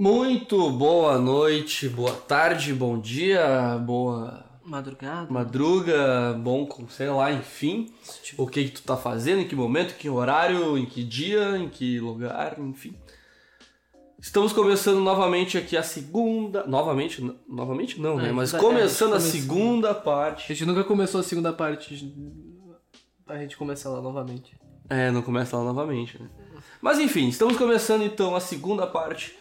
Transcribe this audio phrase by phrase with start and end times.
[0.00, 5.30] Muito boa noite, boa tarde, bom dia, boa Madrugada.
[5.30, 7.92] madruga, bom, sei lá, enfim.
[8.38, 11.58] O que que tu tá fazendo, em que momento, em que horário, em que dia,
[11.58, 12.94] em que lugar, enfim.
[14.18, 16.66] Estamos começando novamente aqui a segunda.
[16.66, 17.22] Novamente?
[17.46, 18.30] Novamente não, né?
[18.30, 19.30] É, Mas é, começando a começou.
[19.38, 20.48] segunda A parte.
[20.48, 22.10] gente nunca começou a segunda parte
[23.26, 24.58] pra gente começar lá novamente.
[24.88, 26.30] É, não começa lá novamente, né?
[26.80, 29.38] Mas enfim, estamos começando então a segunda parte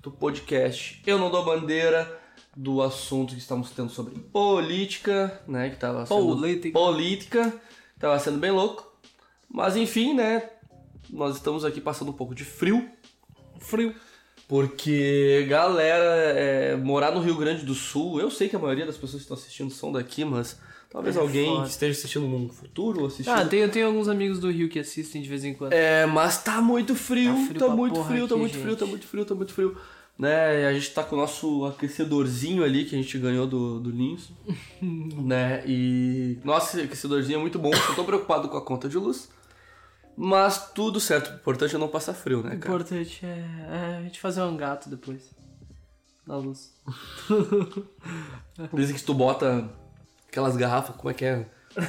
[0.00, 2.18] do podcast Eu Não Dou Bandeira,
[2.56, 5.70] do assunto que estamos tendo sobre política, né?
[5.70, 6.78] Que tava sendo Política.
[6.78, 7.60] política,
[7.98, 8.90] tava sendo bem louco.
[9.48, 10.48] Mas enfim, né?
[11.10, 12.88] Nós estamos aqui passando um pouco de frio,
[13.58, 13.94] Frio.
[14.48, 18.94] porque, galera, é, morar no Rio Grande do Sul, eu sei que a maioria das
[18.96, 21.62] pessoas que estão assistindo são daqui, mas talvez É alguém foda.
[21.64, 23.32] que esteja assistindo no futuro assistindo.
[23.32, 25.72] Ah, tem, tem alguns amigos do Rio que assistem de vez em quando.
[25.72, 28.62] É, mas tá muito frio, Tá tá, frio pra muito frio, tá aqui, muito gente.
[28.62, 29.76] frio, tá muito frio, tá muito frio.
[30.18, 33.90] Né, a gente tá com o nosso aquecedorzinho ali que a gente ganhou do, do
[33.90, 34.36] Linso,
[34.82, 36.38] né, e...
[36.44, 39.30] Nossa, esse aquecedorzinho é muito bom, só tô preocupado com a conta de luz,
[40.14, 42.74] mas tudo certo, o importante é não passar frio, né, O cara?
[42.74, 43.38] importante é,
[43.70, 45.22] é a gente fazer um gato depois.
[46.26, 46.74] Na luz.
[48.74, 49.70] Dizem que tu bota
[50.30, 51.44] aquelas garrafas, como é que é?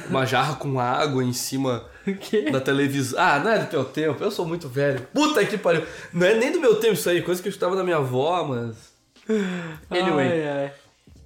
[0.08, 1.84] Uma jarra com água em cima
[2.52, 3.18] da televisão.
[3.18, 5.06] Ah, não é do teu tempo, eu sou muito velho.
[5.14, 5.84] Puta que pariu.
[6.12, 8.44] Não é nem do meu tempo isso aí, coisa que eu estava da minha avó,
[8.44, 8.92] mas.
[9.90, 10.44] Anyway.
[10.44, 10.72] Ai, ai.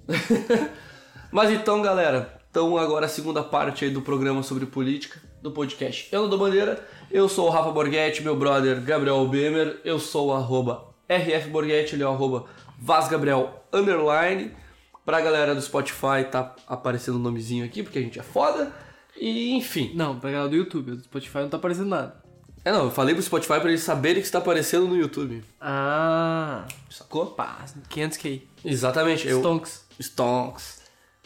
[1.29, 6.07] Mas então, galera, então agora a segunda parte aí do programa sobre política, do podcast
[6.09, 6.81] Eu Não Dou Bandeira.
[7.11, 9.81] Eu sou o Rafa Borghetti, meu brother Gabriel Bemer.
[9.83, 12.45] Eu sou o arroba RF Borghetti, ele é o arroba
[12.79, 14.53] VazGabriel Underline.
[15.07, 18.73] Pra galera do Spotify tá aparecendo o nomezinho aqui, porque a gente é foda.
[19.15, 19.93] E enfim.
[19.95, 20.91] Não, pra galera do YouTube.
[20.97, 22.21] Do Spotify não tá aparecendo nada.
[22.65, 25.41] É não, eu falei pro Spotify pra eles saberem que está aparecendo no YouTube.
[25.61, 26.65] Ah.
[26.89, 27.27] Sacou?
[27.27, 28.41] Pá, 500k.
[28.65, 29.25] Exatamente.
[29.25, 29.85] Eu, Stonks.
[29.97, 30.81] Stonks.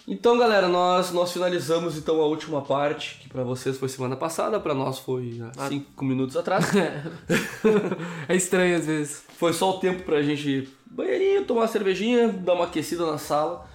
[0.07, 4.59] Então, galera, nós, nós finalizamos então a última parte, que pra vocês foi semana passada,
[4.59, 5.67] pra nós foi há Ah.
[5.67, 6.65] cinco minutos atrás.
[8.29, 9.23] é estranho às vezes.
[9.39, 13.17] foi só o tempo pra gente ir banheirinho, tomar uma cervejinha, dar uma aquecida na
[13.17, 13.70] sala.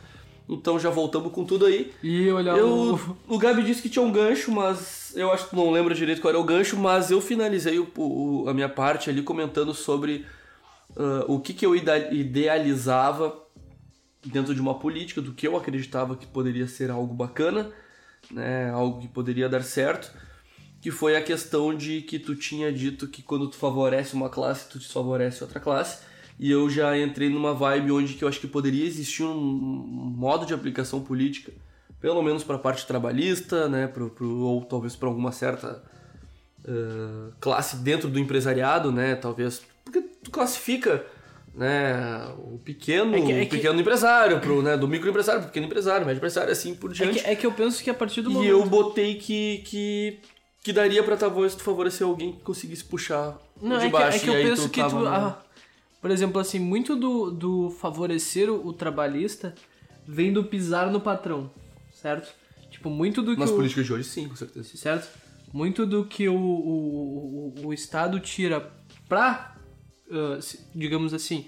[0.48, 1.92] Então já voltamos com tudo aí.
[2.02, 2.94] E olhar Eu,
[3.28, 3.34] o...
[3.34, 6.30] o Gabi disse que tinha um gancho, mas eu acho que não lembra direito qual
[6.32, 10.24] era o gancho, mas eu finalizei o- o- a minha parte ali comentando sobre
[10.96, 13.36] ah, o que, que eu idealizava
[14.24, 17.70] dentro de uma política, do que eu acreditava que poderia ser algo bacana,
[18.30, 20.10] né, algo que poderia dar certo,
[20.80, 24.68] que foi a questão de que tu tinha dito que quando tu favorece uma classe,
[24.68, 26.02] tu desfavorece outra classe,
[26.38, 29.34] e eu já entrei numa vibe onde que eu acho que poderia existir um
[30.16, 31.52] modo de aplicação política,
[32.00, 35.82] pelo menos para a parte trabalhista, né, pro, pro- ou talvez para alguma certa
[36.66, 41.04] eh, classe dentro do empresariado, né, talvez, porque tu classifica
[41.54, 45.48] né, o pequeno, É que- é o que- pequeno empresário, pro, né, do microempresário pro
[45.48, 47.20] pequeno empresário, médio empresário, assim por É diante.
[47.22, 48.50] que, é que eu penso que a partir do E momento...
[48.50, 50.18] eu botei que, que,
[50.62, 54.16] que daria pra talvez tu favorecer alguém que conseguisse puxar Não, de é que, baixo.
[54.18, 54.96] é que e eu penso que tu.
[54.96, 55.42] no- ah,
[56.00, 59.54] por exemplo, assim, muito do, do favorecer o, o trabalhista
[60.06, 61.50] vem do pisar no patrão,
[61.92, 62.32] certo?
[62.70, 63.40] Tipo, muito do que.
[63.40, 64.76] Nas o, políticas de hoje, sim, com certeza.
[64.76, 65.08] Certo?
[65.52, 68.72] Muito do que o, o, o, o Estado tira
[69.08, 69.56] pra,
[70.40, 71.46] se- digamos assim,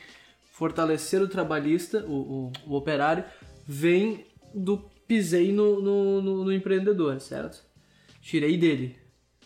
[0.53, 3.25] fortalecer o trabalhista, o, o, o operário,
[3.67, 7.63] vem do pisei no, no, no, no empreendedor, certo?
[8.21, 8.97] Tirei dele,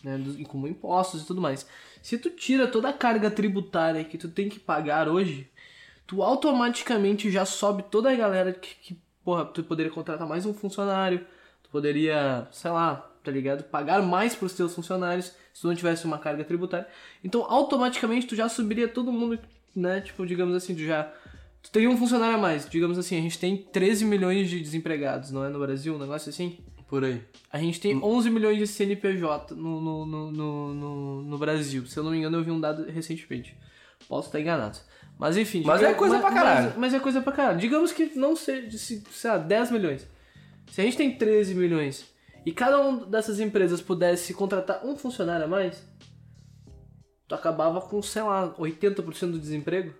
[0.03, 0.19] né?
[0.47, 1.67] como impostos e tudo mais.
[2.03, 5.49] Se tu tira toda a carga tributária que tu tem que pagar hoje,
[6.05, 10.53] tu automaticamente já sobe toda a galera que, que porra, tu poderia contratar mais um
[10.53, 11.25] funcionário,
[11.63, 13.63] tu poderia, sei lá, tá ligado?
[13.63, 16.85] Pagar mais pros teus funcionários se tu não tivesse uma carga tributária.
[17.23, 19.39] Então, automaticamente tu já subiria todo mundo,
[19.73, 20.01] né?
[20.01, 21.09] Tipo, digamos assim, tu já
[21.61, 22.69] tu teria um funcionário a mais.
[22.69, 26.29] Digamos assim, a gente tem 13 milhões de desempregados, não é no Brasil, um negócio
[26.29, 26.59] assim?
[26.87, 27.21] Por aí.
[27.51, 31.85] A gente tem 11 milhões de CNPJ no, no, no, no, no, Brasil.
[31.87, 33.57] Se eu não me engano, eu vi um dado recentemente.
[34.07, 34.77] Posso estar enganado.
[35.17, 35.63] Mas enfim.
[35.65, 36.67] Mas é coisa pra caralho.
[36.67, 37.59] Mas, mas é coisa pra caralho.
[37.59, 40.07] Digamos que não seja, se- sei lá, 10 milhões.
[40.71, 42.05] Se a gente tem 13 milhões
[42.45, 45.83] e cada uma dessas empresas pudesse contratar um funcionário a mais,
[47.27, 49.93] tu acabava com, sei lá, 80% do desemprego.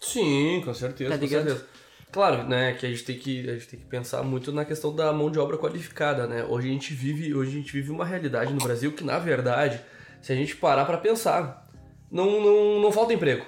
[0.00, 1.66] Sim, com certeza, Tá com certeza.
[2.12, 4.94] Claro, né, que a gente tem que a gente tem que pensar muito na questão
[4.94, 6.44] da mão de obra qualificada, né?
[6.44, 9.80] Hoje a gente vive, hoje a gente vive uma realidade no Brasil que na verdade,
[10.20, 11.68] se a gente parar pra pensar,
[12.10, 13.46] não, não, não falta emprego.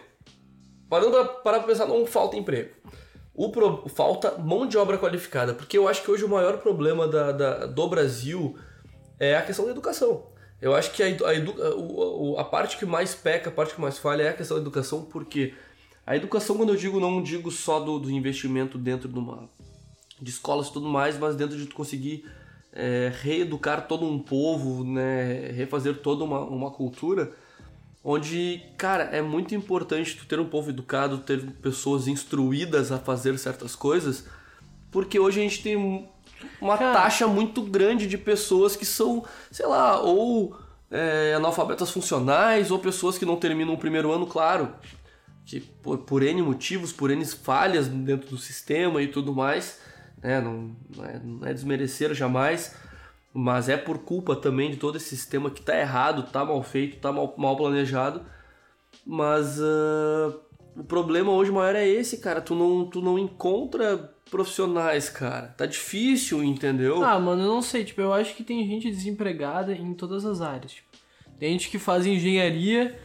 [0.89, 2.71] Parando pra parar pra pensar, não falta emprego.
[3.35, 7.09] O pro- falta mão de obra qualificada, porque eu acho que hoje o maior problema
[7.09, 8.57] da, da- do Brasil
[9.19, 10.31] é a questão da educação.
[10.61, 14.23] Eu acho que a, a, a parte que mais peca, a parte que mais falha
[14.23, 15.53] é a questão da educação, porque
[16.07, 19.49] A educação, quando eu digo, não digo só do, do investimento dentro de uma
[20.21, 22.25] de escolas e tudo mais, mas dentro de tu conseguir
[22.73, 27.33] é, reeducar todo um povo, né, refazer toda uma, uma cultura,
[28.05, 33.37] onde, cara, é muito importante tu ter um povo educado, ter pessoas instruídas a fazer
[33.39, 34.27] certas coisas,
[34.91, 36.09] porque hoje a gente tem
[36.61, 36.93] uma cara.
[36.93, 40.57] taxa muito grande de pessoas que são, sei lá, ou
[40.91, 44.73] é, analfabetas funcionais, ou pessoas que não terminam o primeiro ano, claro,
[45.45, 49.81] que por, por N motivos, por N falhas dentro do sistema e tudo mais,
[50.23, 50.41] né?
[50.41, 52.75] Não, não, é, não é desmerecer jamais,
[53.33, 56.99] mas é por culpa também de todo esse sistema que tá errado, tá mal feito,
[56.99, 58.23] tá mal, mal planejado.
[59.05, 60.39] Mas uh,
[60.77, 62.41] o problema hoje maior é esse, cara.
[62.41, 65.49] Tu não, tu não encontra profissionais, cara.
[65.49, 67.03] Tá difícil, entendeu?
[67.05, 67.85] Ah, mano, eu não sei.
[67.85, 70.73] Tipo, eu acho que tem gente desempregada em todas as áreas.
[70.73, 70.89] Tipo,
[71.39, 72.99] tem gente que faz engenharia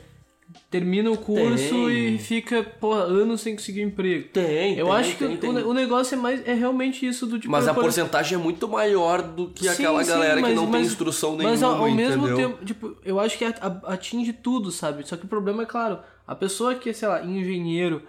[0.69, 2.15] termina o curso tem.
[2.15, 4.29] e fica, pô, anos sem conseguir emprego.
[4.29, 5.49] Tem, Eu tem, acho tem, que tem.
[5.49, 7.51] O, o, negócio é mais é realmente isso do tipo.
[7.51, 10.65] Mas a porcentagem é muito maior do que sim, aquela sim, galera mas, que não
[10.65, 14.71] mas, tem instrução nenhuma, Mas ao, ao mesmo tempo, tipo, eu acho que atinge tudo,
[14.71, 15.07] sabe?
[15.07, 18.03] Só que o problema é claro, a pessoa que é, sei lá, engenheiro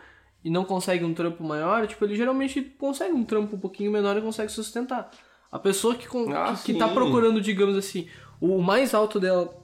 [0.44, 4.16] e não consegue um trampo maior, tipo, ele geralmente consegue um trampo um pouquinho menor
[4.16, 5.10] e consegue sustentar.
[5.50, 8.06] A pessoa que, ah, que, que tá procurando, digamos assim,
[8.40, 9.57] o mais alto dela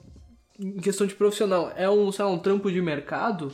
[0.59, 3.51] em questão de profissional, é um, sei lá, um trampo de mercado,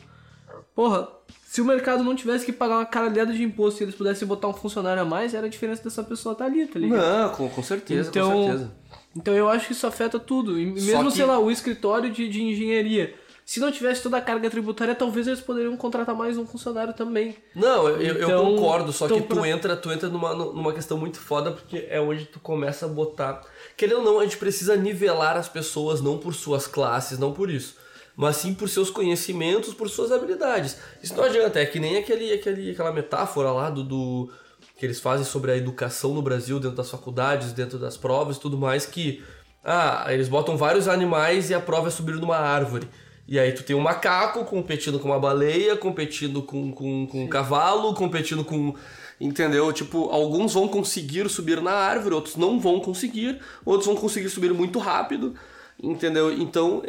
[0.76, 1.08] porra,
[1.46, 4.48] se o mercado não tivesse que pagar uma caralhada de imposto e eles pudessem botar
[4.48, 7.02] um funcionário a mais, era a diferença dessa pessoa estar tá ali, tá ligado?
[7.02, 8.72] Não, com, com certeza, então, com certeza.
[9.16, 10.58] Então eu acho que isso afeta tudo.
[10.58, 11.18] E mesmo, que...
[11.18, 13.14] sei lá, o escritório de, de engenharia.
[13.46, 17.36] Se não tivesse toda a carga tributária, talvez eles poderiam contratar mais um funcionário também.
[17.54, 19.50] Não, eu, então, eu concordo, só então que tu pra...
[19.50, 23.42] entra, tu entra numa, numa questão muito foda, porque é onde tu começa a botar.
[23.78, 27.50] Querendo ou não, a gente precisa nivelar as pessoas, não por suas classes, não por
[27.50, 27.76] isso.
[28.16, 30.78] Mas sim por seus conhecimentos, por suas habilidades.
[31.02, 34.30] Isso não adianta, é que nem aquele, aquele, aquela metáfora lá do, do
[34.78, 38.40] que eles fazem sobre a educação no Brasil, dentro das faculdades, dentro das provas e
[38.40, 39.24] tudo mais, que
[39.64, 42.88] ah, eles botam vários animais e a prova é subir numa árvore.
[43.28, 47.28] E aí tu tem um macaco competindo com uma baleia, competindo com, com, com um
[47.28, 48.76] cavalo, competindo com.
[49.22, 49.72] Entendeu?
[49.72, 54.52] Tipo, alguns vão conseguir subir na árvore, outros não vão conseguir, outros vão conseguir subir
[54.52, 55.36] muito rápido.
[55.82, 56.34] Entendeu?
[56.34, 56.82] Então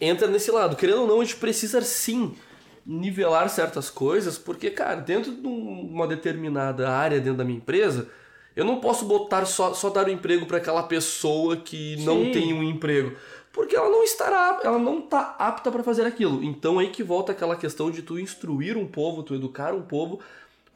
[0.00, 0.74] entra nesse lado.
[0.74, 2.34] Querendo ou não, a gente precisa sim
[2.84, 8.08] nivelar certas coisas, porque, cara, dentro de uma determinada área dentro da minha empresa,
[8.56, 12.24] eu não posso botar só, só dar o um emprego para aquela pessoa que não
[12.24, 12.32] Sim.
[12.32, 13.16] tem um emprego
[13.52, 16.44] porque ela não estará, ela não está apta para fazer aquilo.
[16.44, 20.20] Então aí que volta aquela questão de tu instruir um povo, tu educar um povo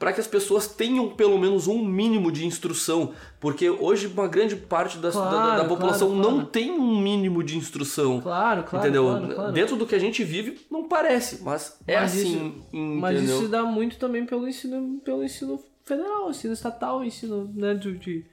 [0.01, 4.55] para que as pessoas tenham pelo menos um mínimo de instrução, porque hoje uma grande
[4.55, 6.37] parte das, claro, da, da, população claro, claro.
[6.37, 8.19] não tem um mínimo de instrução.
[8.19, 8.83] Claro, claro.
[8.83, 9.51] Entendeu?
[9.51, 12.31] Dentro do que a gente vive, não parece, mas é Mas assim.
[12.31, 12.99] isso- entendeu?
[12.99, 17.75] Mas isso se dá muito também pelo ensino, pelo ensino federal, ensino estatal, ensino né,
[17.75, 18.25] de,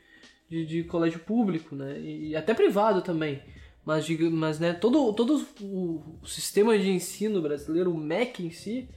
[0.48, 2.00] de, de, colégio público, né?
[2.00, 3.42] E até privado também.
[3.84, 8.88] Mas, mas né, todo, todo o sistema de ensino brasileiro, o MEC em si,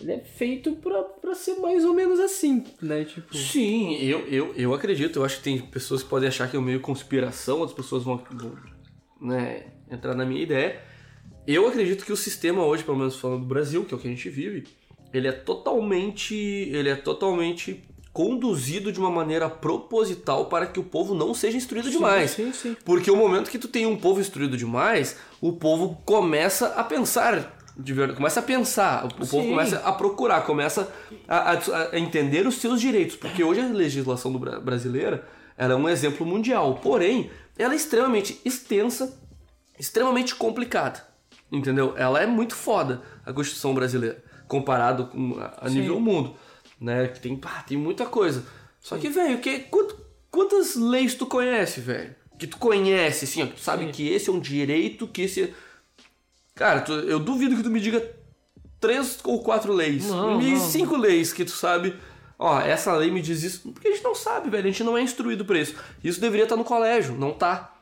[0.00, 3.04] ele é feito pra, pra ser mais ou menos assim, né?
[3.04, 5.18] Tipo, Sim, eu, eu, eu acredito.
[5.18, 8.22] Eu acho que tem pessoas que podem achar que é meio conspiração, outras pessoas vão,
[8.30, 8.52] vão,
[9.20, 10.80] né, entrar na minha ideia.
[11.46, 14.08] Eu acredito que o sistema hoje, pelo menos falando do Brasil, que é o que
[14.08, 14.64] a gente vive,
[15.12, 21.14] ele é totalmente, ele é totalmente conduzido de uma maneira proposital para que o povo
[21.14, 22.32] não seja instruído demais.
[22.32, 22.76] Sim, sim.
[22.84, 27.59] Porque o momento que tu tem um povo instruído demais, o povo começa a pensar
[27.82, 29.48] de verdade, começa a pensar, o povo Sim.
[29.50, 30.92] começa a procurar, começa
[31.28, 35.72] a, a- a entender os seus direitos, porque hoje a legislação do Bra- brasileira ela
[35.74, 39.18] é um exemplo mundial, porém ela é extremamente extensa,
[39.78, 41.02] extremamente complicada,
[41.50, 41.94] entendeu?
[41.96, 45.80] Ela é muito foda a Constituição brasileira comparado com a, Sim.
[45.80, 46.34] nível mundo,
[46.80, 47.08] né?
[47.08, 48.44] Que tem, pá, tem muita coisa.
[48.80, 49.94] Só que velho, que quant-
[50.30, 52.14] quantas leis tu conhece, velho?
[52.38, 53.92] Que tu conhece, assim, ó, que tu sabe Sim.
[53.92, 55.50] que esse é um direito, que esse é...
[56.60, 58.06] Cara, tu- eu duvido que tu me diga
[58.78, 60.06] três ou quatro leis.
[60.08, 60.60] Não, me não.
[60.60, 61.96] cinco leis que tu sabe.
[62.38, 63.70] Ó, essa lei me diz isso.
[63.72, 64.68] Porque a gente não sabe, velho.
[64.68, 65.74] A gente não é instruído pra isso.
[66.04, 67.74] Isso deveria estar no colégio, não tá.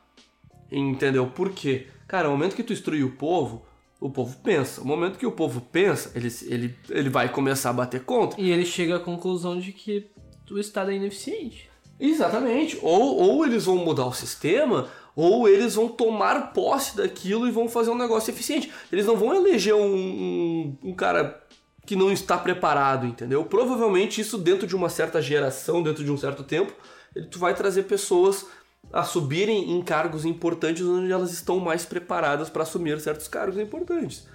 [0.71, 1.27] Entendeu?
[1.27, 1.87] Por quê?
[2.07, 3.65] Cara, no momento que tu instrui o povo,
[3.99, 4.79] o povo pensa.
[4.79, 8.39] No momento que o povo pensa, ele, ele, ele vai começar a bater contra.
[8.39, 10.07] E ele chega à conclusão de que
[10.49, 11.69] o Estado é ineficiente.
[11.99, 12.79] Exatamente.
[12.81, 14.87] Ou, ou eles vão mudar o sistema,
[15.19, 18.71] ou eles vão tomar posse daquilo e vão fazer um negócio eficiente.
[18.89, 21.43] Eles não vão eleger um, um, um cara
[21.85, 23.43] que não está preparado, entendeu?
[23.43, 26.73] Provavelmente isso dentro de uma certa geração, dentro de um certo tempo,
[27.13, 28.45] ele, tu vai trazer pessoas
[28.93, 34.25] a subirem em cargos importantes onde elas estão mais preparadas para assumir certos cargos importantes.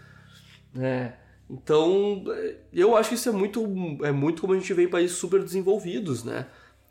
[0.79, 1.13] É.
[1.49, 2.25] Então,
[2.73, 3.65] eu acho que isso é muito,
[4.03, 6.47] é muito como a gente vê em países super desenvolvidos, né?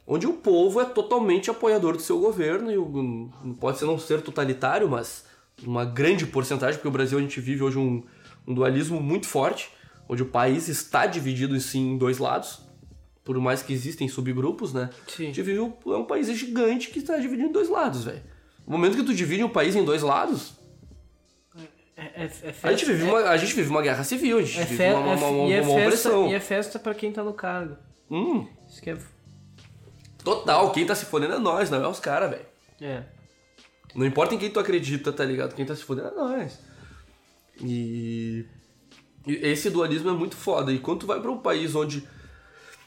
[0.05, 4.89] Onde o povo é totalmente apoiador do seu governo e pode ser não ser totalitário,
[4.89, 5.25] mas
[5.65, 8.03] uma grande porcentagem, porque o Brasil a gente vive hoje um,
[8.45, 9.71] um dualismo muito forte,
[10.09, 12.61] onde o país está dividido sim em dois lados,
[13.23, 14.89] por mais que existem subgrupos, né?
[15.07, 15.23] Sim.
[15.23, 18.21] A gente vive um, é um país gigante que está dividido em dois lados, velho.
[18.67, 20.53] No momento que tu divide um país em dois lados,
[21.95, 24.41] É, é, é a gente vive, é, uma, a gente vive uma guerra civil, a
[24.41, 26.29] gente é vive uma, uma, é- uma, e é uma festa, opressão.
[26.29, 27.77] E é festa pra quem tá no cargo.
[28.11, 28.97] Hum, Isso que é.
[30.23, 32.45] Total, quem tá se fodendo é nós, não é os caras, velho.
[32.81, 33.03] É.
[33.95, 35.53] Não importa em quem tu acredita, tá ligado?
[35.53, 36.59] Quem tá se fodendo é nós.
[37.61, 38.45] E...
[39.27, 40.71] e esse dualismo é muito foda.
[40.71, 42.07] E quando tu vai pra um país onde,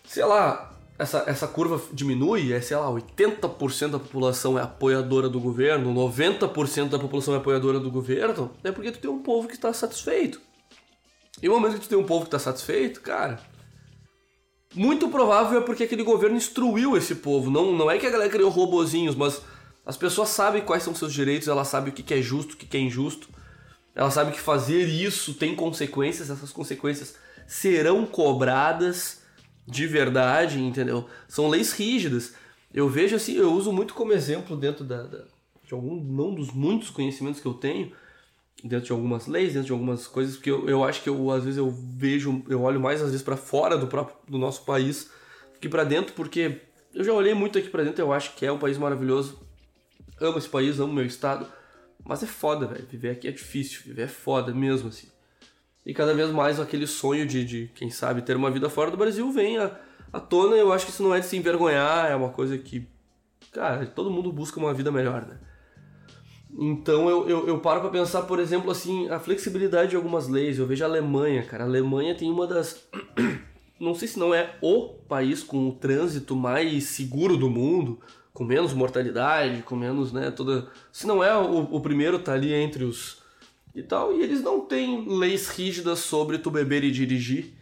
[0.04, 5.38] sei lá, essa, essa curva diminui, é, sei lá, 80% da população é apoiadora do
[5.38, 9.58] governo, 90% da população é apoiadora do governo, é porque tu tem um povo que
[9.58, 10.40] tá satisfeito.
[11.42, 13.38] E no momento que tu tem um povo que tá satisfeito, cara,
[14.76, 17.50] muito provável é porque aquele governo instruiu esse povo.
[17.50, 19.40] Não, não é que a galera criou robozinhos, mas
[19.84, 22.66] as pessoas sabem quais são seus direitos, elas sabem o que é justo, o que
[22.66, 23.28] que é injusto.
[23.94, 27.16] Elas sabem que fazer isso tem consequências, essas consequências
[27.46, 29.22] serão cobradas
[29.66, 31.06] de verdade, entendeu?
[31.26, 32.34] São leis rígidas.
[32.74, 35.24] Eu vejo assim, eu uso muito como exemplo dentro da, da-
[35.64, 37.90] de algum, não dos muitos conhecimentos que eu tenho,
[38.62, 41.44] dentro de algumas leis, dentro de algumas coisas, porque eu, eu acho que eu, às
[41.44, 45.10] vezes eu vejo, eu olho mais às vezes para fora do próprio do nosso país
[45.60, 46.60] que para dentro, porque
[46.94, 49.38] eu já olhei muito aqui para dentro, eu acho que é um país maravilhoso.
[50.20, 51.46] Amo esse país, amo meu estado,
[52.04, 52.86] mas é foda, velho.
[52.90, 55.08] Viver aqui é difícil, viver é foda mesmo assim.
[55.84, 58.96] E cada vez mais aquele sonho de, de quem sabe, ter uma vida fora do
[58.96, 59.78] Brasil vem à,
[60.12, 60.56] à tona.
[60.56, 62.86] Eu acho que isso não é de se envergonhar, é uma coisa que,
[63.52, 65.38] cara, todo mundo busca uma vida melhor, né?
[66.58, 70.58] Então eu, eu, eu paro pra pensar, por exemplo, assim, a flexibilidade de algumas leis.
[70.58, 71.64] Eu vejo a Alemanha, cara.
[71.64, 72.82] A Alemanha tem uma das.
[73.78, 78.00] Não sei se não é o país com o trânsito mais seguro do mundo,
[78.32, 80.66] com menos mortalidade, com menos, né, toda.
[80.90, 83.18] Se não é o, o primeiro, tá ali entre os.
[83.74, 84.14] E tal.
[84.14, 87.54] E eles não têm leis rígidas sobre tu beber e dirigir.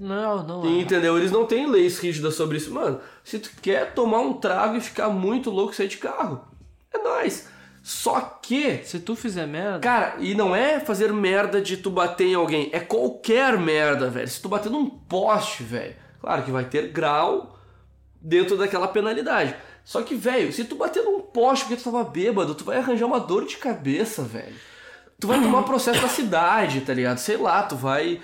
[0.00, 0.64] Não, não.
[0.64, 0.80] é.
[0.80, 1.16] Entendeu?
[1.16, 2.74] Eles não têm leis rígidas sobre isso.
[2.74, 6.44] Mano, se tu quer tomar um trago e ficar muito louco e sair de carro,
[6.92, 7.51] é nóis.
[7.82, 9.80] Só que, Se tu fizer merda.
[9.80, 14.28] cara, e não é fazer merda de tu bater em alguém, é qualquer merda, velho.
[14.28, 17.58] Se tu bater num poste, velho, claro que vai ter grau
[18.20, 19.56] dentro daquela penalidade.
[19.84, 23.06] Só que, velho, se tu bater num poste porque tu tava bêbado, tu vai arranjar
[23.06, 24.54] uma dor de cabeça, velho.
[25.18, 27.18] Tu vai tomar processo da cidade, tá ligado?
[27.18, 28.20] Sei lá, tu vai.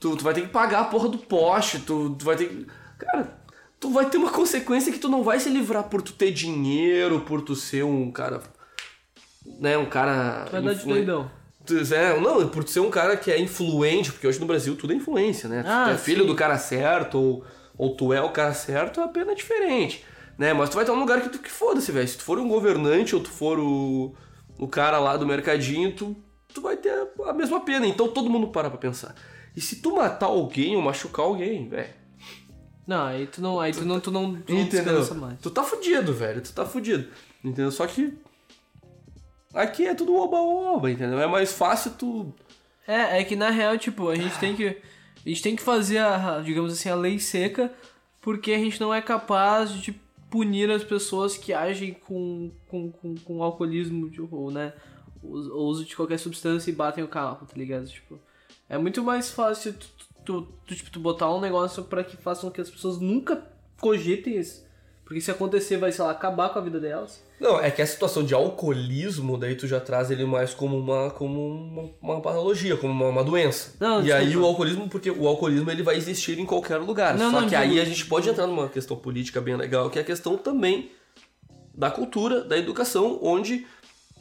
[0.00, 2.66] Tu, tu vai ter que pagar a porra do poste, tu, tu vai ter que.
[2.98, 3.38] Cara,
[3.78, 7.20] tu vai ter uma consequência que tu não vai se livrar por tu ter dinheiro,
[7.20, 8.40] por tu ser um cara.
[9.60, 10.46] Né, um cara.
[10.50, 11.30] Vai dar de doidão.
[11.66, 14.76] Tu- É, não, por tu ser um cara que é influente, porque hoje no Brasil
[14.76, 15.62] tudo é influência, né?
[15.66, 16.26] Ah, tu é filho sim.
[16.26, 17.44] do cara certo, ou,
[17.78, 20.04] ou tu é o cara certo, a pena é diferente.
[20.36, 20.52] Né?
[20.52, 22.06] Mas tu vai estar num lugar que tu que foda-se, velho.
[22.08, 24.14] Se tu for um governante ou tu for o,
[24.58, 26.16] o cara lá do mercadinho, tu,
[26.52, 26.92] tu vai ter
[27.24, 27.86] a mesma pena.
[27.86, 29.14] Então todo mundo para pra pensar.
[29.56, 31.88] E se tu matar alguém ou machucar alguém, velho?
[32.86, 33.58] Não, aí tu não.
[33.60, 34.96] Aí tu não, tu não, tu não Entendeu?
[35.00, 35.40] descansa mais.
[35.40, 36.40] Tu tá fudido, velho.
[36.42, 37.08] Tu tá fudido.
[37.42, 37.70] Entendeu?
[37.70, 38.12] Só que.
[39.54, 41.20] Aqui é tudo oba-oba, entendeu?
[41.20, 42.34] É mais fácil tu.
[42.86, 44.66] É, é que na real, tipo, a gente tem que.
[44.66, 47.72] A gente tem que fazer a, digamos assim, a lei seca,
[48.20, 49.92] porque a gente não é capaz de
[50.28, 54.72] punir as pessoas que agem com, com, com, com alcoolismo, tipo, ou, né?
[55.22, 57.86] O o uso de qualquer substância e batem o carro, tá ligado?
[57.86, 58.18] Tipo,
[58.68, 59.86] é muito mais fácil tu,
[60.24, 64.36] tu, tu, tipo, tu botar um negócio pra que façam que as pessoas nunca cogitem
[64.36, 64.66] isso.
[65.04, 67.23] Porque se acontecer, vai, sei lá, acabar com a vida delas.
[67.40, 71.10] Não, é que a situação de alcoolismo, daí tu já traz ele mais como uma,
[71.10, 73.74] como uma, uma patologia, como uma, uma doença.
[73.80, 77.16] Não, e aí o alcoolismo, porque o alcoolismo ele vai existir em qualquer lugar.
[77.18, 79.98] Não, Só não, que aí a gente pode entrar numa questão política bem legal, que
[79.98, 80.90] é a questão também
[81.74, 83.66] da cultura, da educação, onde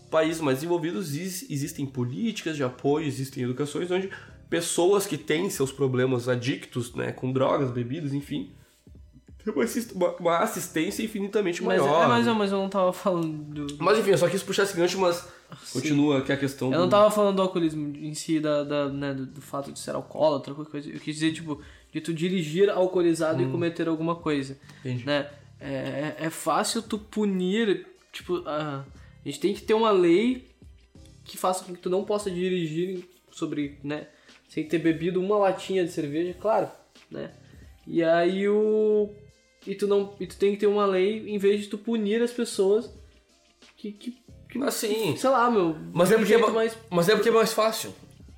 [0.10, 4.10] países mais desenvolvidos ex- existem políticas de apoio, existem educações onde
[4.50, 8.52] pessoas que têm seus problemas adictos, né, com drogas, bebidas, enfim,
[9.54, 12.04] uma assist- uma, uma assistência infinitamente Mas, maior.
[12.04, 13.28] é, mas, eu- mas eu não tava falando
[13.66, 15.28] do, Mas enfim, eu só quis puxar esse gancho, mas
[15.72, 16.80] continua que é a questão Eu do...
[16.82, 19.92] não tava falando do alcoolismo em si, da, da, né, do, do fato de ser
[19.92, 20.90] alcoólatra, qualquer coisa.
[20.90, 24.58] Eu quis dizer, tipo, de tu dirigir alcoolizado e cometer alguma coisa.
[24.80, 25.06] Entendi.
[25.06, 25.30] Né?
[25.60, 30.50] É, é, é fácil tu punir, tipo, a, a gente tem que ter uma lei
[31.24, 34.08] que faça com que tu não possa dirigir sobre, né,
[34.50, 36.70] sem ter bebido uma latinha de cerveja, claro,
[37.10, 37.32] né?
[37.88, 39.10] E aí o...
[39.66, 42.22] E tu, não, e tu tem que ter uma lei em vez de tu punir
[42.22, 42.90] as pessoas
[43.78, 44.18] que, que,
[44.50, 45.76] que Assim, sei lá, meu.
[45.94, 47.94] mas é, porque é, mais mas é porque é mais fácil.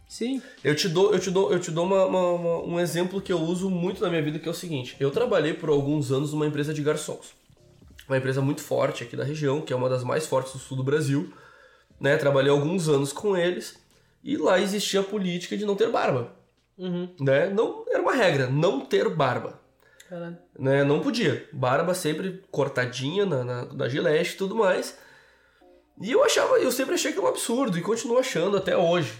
[0.07, 0.41] Sim.
[0.63, 3.33] Eu te dou, eu te dou, eu te dou uma- uma- uma- um exemplo que
[3.33, 4.95] eu uso muito na minha vida, que é o seguinte.
[4.99, 7.33] Eu trabalhei por alguns anos numa empresa de garçons.
[8.07, 10.77] Uma empresa muito forte aqui da região, que é uma das mais fortes do sul
[10.77, 11.33] do Brasil.
[11.99, 12.15] Né?
[12.17, 13.75] Trabalhei alguns anos com eles.
[14.23, 16.31] E lá existia a política de não ter barba.
[16.77, 17.09] Uhum.
[17.19, 17.49] Né?
[17.49, 19.59] Não, era uma regra, não ter barba.
[20.57, 20.83] Né?
[20.83, 21.47] Não podia.
[21.51, 24.97] Barba sempre cortadinha na, na, na gilete e tudo mais.
[26.01, 29.13] E eu achava, eu sempre achei aquilo um absurdo e continuo achando até hoje.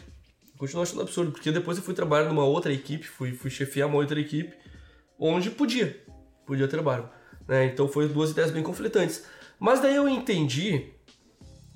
[0.57, 3.97] Continuo achando absurdo, porque depois eu fui trabalhar numa outra equipe, fui, fui chefiar uma
[3.97, 4.55] outra equipe,
[5.19, 6.01] onde podia,
[6.45, 7.11] podia ter barba.
[7.47, 7.65] Né?
[7.65, 9.25] Então foi duas ideias bem conflitantes.
[9.59, 10.91] Mas daí eu entendi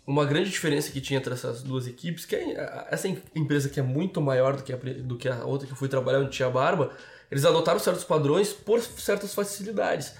[0.05, 3.79] uma grande diferença que tinha entre essas duas equipes, que é essa em- empresa que
[3.79, 6.31] é muito maior do que, a, do que a outra que eu fui trabalhar onde
[6.31, 6.91] tinha barba,
[7.31, 10.13] eles adotaram certos padrões por certas facilidades.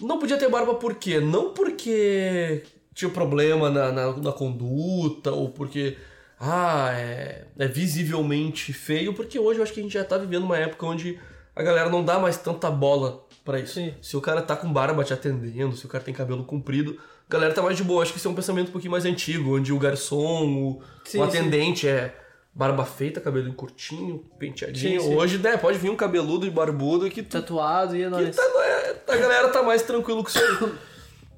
[0.00, 1.20] Não podia ter barba por quê?
[1.20, 2.62] Não porque
[2.94, 5.96] tinha problema na, na, na conduta ou porque
[6.40, 10.44] ah, é, é visivelmente feio, porque hoje eu acho que a gente já tá vivendo
[10.44, 11.18] uma época onde
[11.54, 13.74] a galera não dá mais tanta bola pra isso.
[13.74, 13.94] Sim.
[14.00, 17.32] Se o cara tá com barba te atendendo, se o cara tem cabelo comprido, a
[17.32, 18.02] galera tá mais de boa.
[18.02, 21.18] Acho que isso é um pensamento um pouquinho mais antigo, onde o garçom, o, Sim,
[21.18, 22.14] o atendente é
[22.58, 25.00] barba feita, cabelo curtinho, penteadinho.
[25.00, 25.14] Sim, sim.
[25.16, 28.34] Hoje, né, pode vir um cabeludo e barbudo que tu Tatuado e é nóis.
[28.34, 30.72] tá- é, a galera tá mais tranquilo com isso aí.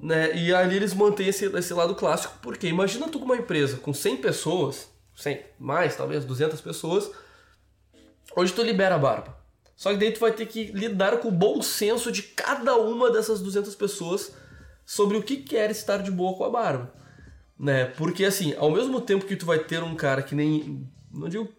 [0.01, 0.35] né?
[0.35, 3.93] E ali eles mantêm esse, esse lado clássico, porque imagina tu com uma empresa com
[3.93, 7.11] 100 pessoas, 100, mais talvez, 200 pessoas,
[8.35, 9.37] hoje tu libera a barba.
[9.75, 13.11] Só que daí tu vai ter que lidar com o bom senso de cada uma
[13.11, 14.33] dessas 200 pessoas
[14.83, 16.91] sobre o que quer estar de boa com a barba.
[17.59, 17.85] Né?
[17.85, 20.87] Porque assim, ao mesmo tempo que tu vai ter um cara que nem.
[21.13, 21.49] Não digo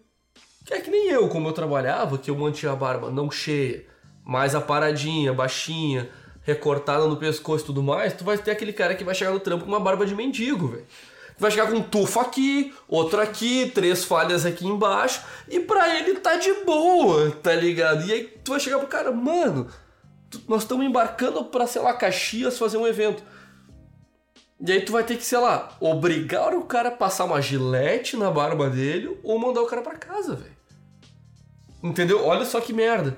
[0.65, 3.85] que é que nem eu, como eu trabalhava, que eu mantinha a barba não cheia,
[4.25, 6.09] mais aparadinha, baixinha,
[6.41, 9.39] recortada no pescoço e tudo mais, tu vai ter aquele cara que vai chegar no
[9.39, 10.85] trampo com uma barba de mendigo, velho.
[11.37, 16.15] Vai chegar com um tufo aqui, outro aqui, três falhas aqui embaixo, e pra ele
[16.19, 18.05] tá de boa, tá ligado?
[18.05, 19.67] E aí tu vai chegar pro cara, mano,
[20.47, 23.23] nós estamos embarcando pra, sei lá, Caxias fazer um evento.
[24.65, 28.15] E aí tu vai ter que, sei lá, obrigar o cara a passar uma gilete
[28.15, 30.53] na barba dele ou mandar o cara pra casa, velho.
[31.83, 32.25] Entendeu?
[32.25, 33.17] Olha só que merda.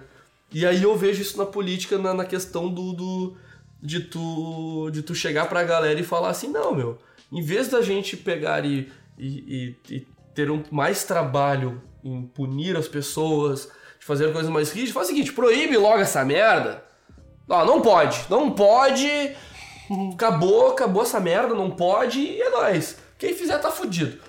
[0.52, 3.38] E aí eu vejo isso na política, na, na questão do, do-
[3.82, 6.98] de tu de tu chegar pra galera e falar assim, não, meu,
[7.32, 9.28] em vez da gente pegar e, e,
[9.90, 14.94] e- e ter um, mais trabalho em punir as pessoas, de fazer coisas mais rígidas,
[14.94, 16.84] faz o seguinte, proíbe logo essa merda.
[17.48, 19.08] Ó, não pode, não pode,
[20.14, 22.98] acabou, acabou essa merda, não pode, e é nóis.
[23.18, 24.20] Quem fizer tá fudido.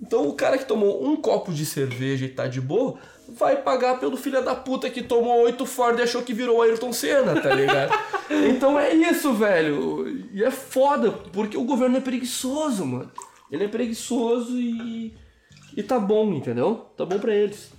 [0.00, 2.98] Então o cara que tomou um copo de cerveja e tá de boa,
[3.28, 6.92] vai pagar pelo filho da puta que tomou oito Ford e achou que virou Ayrton
[6.92, 7.92] Senna, tá ligado?
[8.50, 10.06] então é isso, velho.
[10.32, 13.10] E é foda, porque o governo é preguiçoso, mano.
[13.50, 15.14] Ele é preguiçoso e.
[15.76, 16.86] E tá bom, entendeu?
[16.96, 17.70] Tá bom pra eles.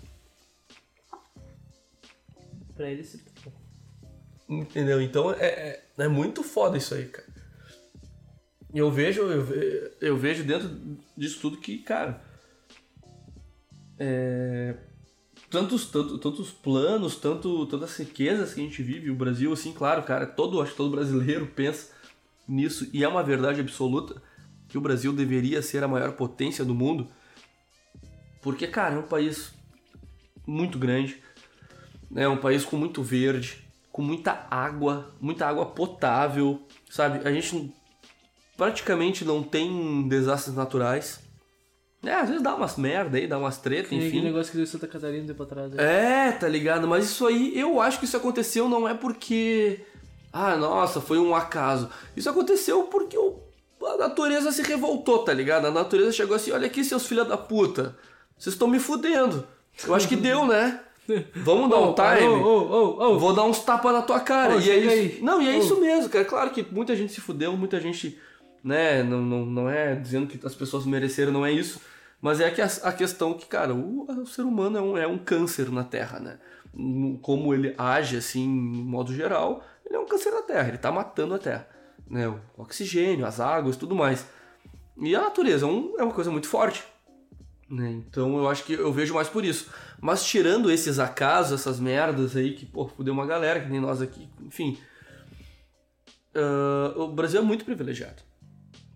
[2.75, 3.23] Pra ele se.
[4.47, 5.01] Entendeu?
[5.01, 7.26] Então é, é, é muito foda isso aí, cara.
[8.73, 10.69] Eu vejo, eu, ve- eu vejo dentro
[11.15, 12.21] disso tudo que, cara.
[13.99, 14.75] É,
[15.49, 20.03] tantos, tanto, tantos planos, tanto, tantas riquezas que a gente vive, o Brasil, assim, claro,
[20.03, 21.91] cara, todo, acho que todo brasileiro pensa
[22.47, 24.21] nisso, e é uma verdade absoluta
[24.69, 27.07] que o Brasil deveria ser a maior potência do mundo,
[28.41, 29.53] porque, cara, é um país
[30.45, 31.21] muito grande,
[32.09, 32.23] né?
[32.23, 37.27] É um país com muito verde, com muita água, muita água potável, sabe?
[37.27, 37.73] A gente
[38.57, 41.19] praticamente não tem desastres naturais.
[42.03, 44.21] É, às vezes dá umas merda aí, dá umas treta, aquele enfim.
[44.21, 45.71] negócio que deu Santa Catarina um tempo atrás.
[45.71, 46.27] né?
[46.27, 46.87] É, tá ligado?
[46.87, 49.79] Mas isso aí, eu acho que isso aconteceu não é porque.
[50.31, 51.89] Ah, nossa, foi um acaso.
[52.15, 53.39] Isso aconteceu porque o-
[53.83, 55.65] a natureza se revoltou, tá ligado?
[55.65, 57.97] A natureza chegou assim: olha aqui, seus filha da puta,
[58.37, 59.47] vocês estão me fudendo.
[59.85, 60.79] Eu acho que deu, né?
[61.37, 62.27] Vamos dar um time.
[62.27, 63.17] Ô, ô.
[63.17, 64.55] Vou dar uns tapas na tua cara.
[64.57, 64.89] E é isso.
[64.91, 65.19] aí.
[65.23, 66.25] Não, e é isso mesmo, cara.
[66.25, 68.19] Claro que muita gente se fudeu, muita gente,
[68.63, 71.81] né, não, não, não é dizendo que as pessoas mereceram, não é isso.
[72.21, 75.07] Mas é que a, a questão que, cara, o, o ser humano é um, é
[75.07, 76.39] um câncer na Terra, né?
[77.21, 80.91] Como ele age, assim, no modo geral, ele é um câncer na Terra, ele tá
[80.91, 81.67] matando a Terra.
[82.09, 82.27] Né?
[82.27, 84.25] O oxigênio, as águas, tudo mais.
[84.99, 86.83] E a natureza é, um- é uma coisa muito forte.
[87.69, 87.91] né?
[87.91, 89.69] Então eu acho que eu vejo mais por isso.
[90.01, 94.01] Mas tirando esses acasos, essas merdas aí que, pô, fudeu uma galera, que nem nós
[94.01, 94.77] aqui, enfim.
[96.35, 98.23] ah, o Brasil é muito privilegiado.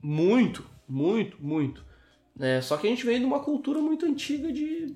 [0.02, 1.86] Muito, muito, muito.
[2.40, 4.96] É, só que a gente vem de uma cultura muito antiga de.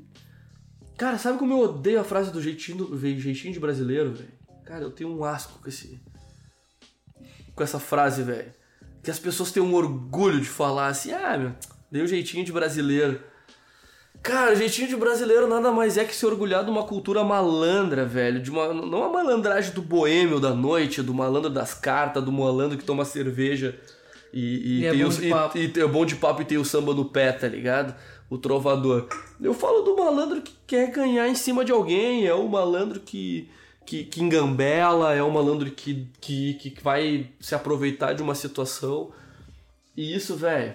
[0.97, 4.33] Cara, sabe como eu odeio a frase do jeitinho, do jeitinho de brasileiro, velho?
[4.65, 6.01] Cara, eu tenho um asco com esse.
[7.53, 8.51] Com essa frase, velho.
[9.03, 11.51] Que as pessoas têm um orgulho de falar assim, ah, meu,
[11.91, 13.21] dei um jeitinho de brasileiro.
[14.23, 18.41] Cara, jeitinho de brasileiro nada mais é que se orgulhar de uma cultura malandra, velho.
[18.41, 22.77] De uma, não a malandragem do boêmio da noite, do malandro das cartas, do malandro
[22.77, 23.79] que toma cerveja
[24.35, 25.29] e, e, E é tem o, e-
[25.77, 27.95] e é bom de papo e tem o samba no pé, tá ligado?
[28.29, 29.07] O trovador.
[29.39, 33.49] Eu falo do malandro que quer ganhar em cima de alguém, é o malandro que,
[33.85, 39.11] que, que engambela, é o malandro que, que, que vai se aproveitar de uma situação.
[39.95, 40.73] E isso, velho,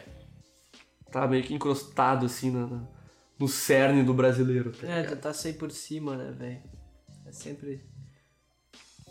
[1.12, 2.82] tá meio que encrostado assim na- na-
[3.38, 4.70] no cerne do brasileiro.
[4.72, 6.62] Tá É, tentar sair por cima, né, velho?
[7.26, 7.84] É sempre.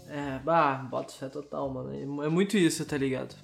[0.07, 1.91] É, bah, bota fé total, mano.
[2.23, 3.35] É- É muito isso, tá ligado?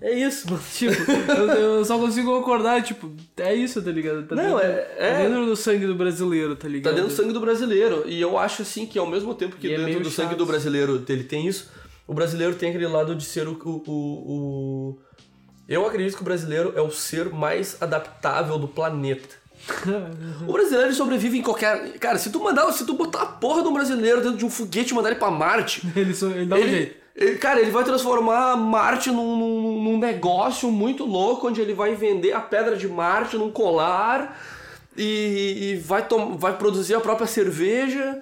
[0.00, 0.62] É isso, mano.
[0.72, 1.46] Tipo, eu,
[1.78, 4.22] eu só consigo concordar, tipo, é isso, tá ligado?
[4.26, 6.94] Tá Não, dentro, é- tá é- dentro do sangue do brasileiro, tá Tá ligado?
[6.94, 8.04] dentro do sangue do brasileiro.
[8.06, 10.28] E eu acho assim que ao mesmo tempo que E é dentro meio do sangue
[10.30, 10.38] chato.
[10.38, 11.68] do brasileiro ele tem isso,
[12.06, 14.98] o brasileiro tem aquele lado de ser o, o, o-
[15.68, 19.36] Eu acredito que o brasileiro é o ser mais adaptável do planeta.
[20.46, 21.98] O brasileiro sobrevive em qualquer.
[21.98, 22.70] Cara, se tu mandar.
[22.72, 25.18] Se tu botar a porra de um brasileiro dentro de um foguete e mandar ele
[25.18, 25.82] pra Marte.
[25.96, 26.96] ele, só, ele dá um ele, jeito.
[27.40, 32.32] Cara, ele vai transformar Marte num, num- num negócio muito louco, onde ele vai vender
[32.32, 34.38] a pedra de Marte num colar
[34.96, 38.20] e, e vai, vai produzir a própria cerveja.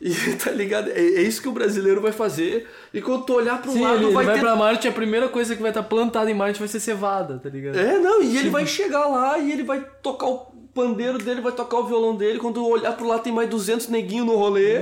[0.00, 0.90] E tá ligado?
[0.90, 2.68] É, é isso que o brasileiro vai fazer.
[2.92, 4.40] E quando tu olhar pro Sim, lado, ele, vai vai ter.
[4.40, 7.48] pra Marte, a primeira coisa que vai estar plantada em Marte vai ser cevada, tá
[7.48, 7.76] ligado?
[7.78, 11.50] É, não, e ele vai chegar lá e ele vai tocar o pandeiro dele, vai
[11.50, 12.38] tocar o violão dele.
[12.38, 14.74] Quando olhar pro lado, tem mais 200 neguinhos no rolê.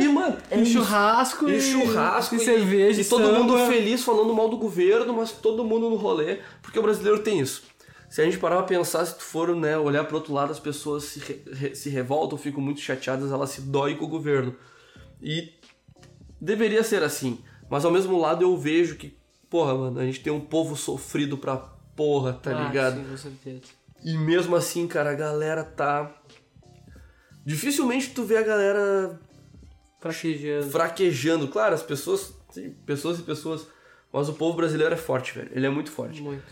[0.00, 0.72] E, mano, é E isso.
[0.72, 3.38] churrasco E churrasco e, e, cerveja e todo samba.
[3.40, 7.40] mundo feliz falando mal do governo, mas todo mundo no rolê, porque o brasileiro tem
[7.40, 7.64] isso.
[8.08, 10.60] Se a gente parar pra pensar, se tu for né, olhar pro outro lado, as
[10.60, 14.54] pessoas se, re- re- se revoltam, ficam muito chateadas, elas se doem com o governo.
[15.20, 15.52] E
[16.40, 19.16] deveria ser assim, mas ao mesmo lado eu vejo que,
[19.50, 22.96] porra, mano, a gente tem um povo sofrido pra porra, tá Ah, ligado?
[22.98, 23.60] Sim, com certeza.
[24.04, 26.14] E mesmo assim, cara, a galera tá.
[27.44, 29.20] Dificilmente tu vê a galera
[30.00, 30.70] Fraquejando.
[30.70, 31.48] fraquejando.
[31.48, 32.34] Claro, as pessoas.
[32.54, 33.66] Tem pessoas e pessoas.
[34.12, 35.50] Mas o povo brasileiro é forte, velho.
[35.52, 36.22] Ele é muito forte.
[36.22, 36.44] Muito.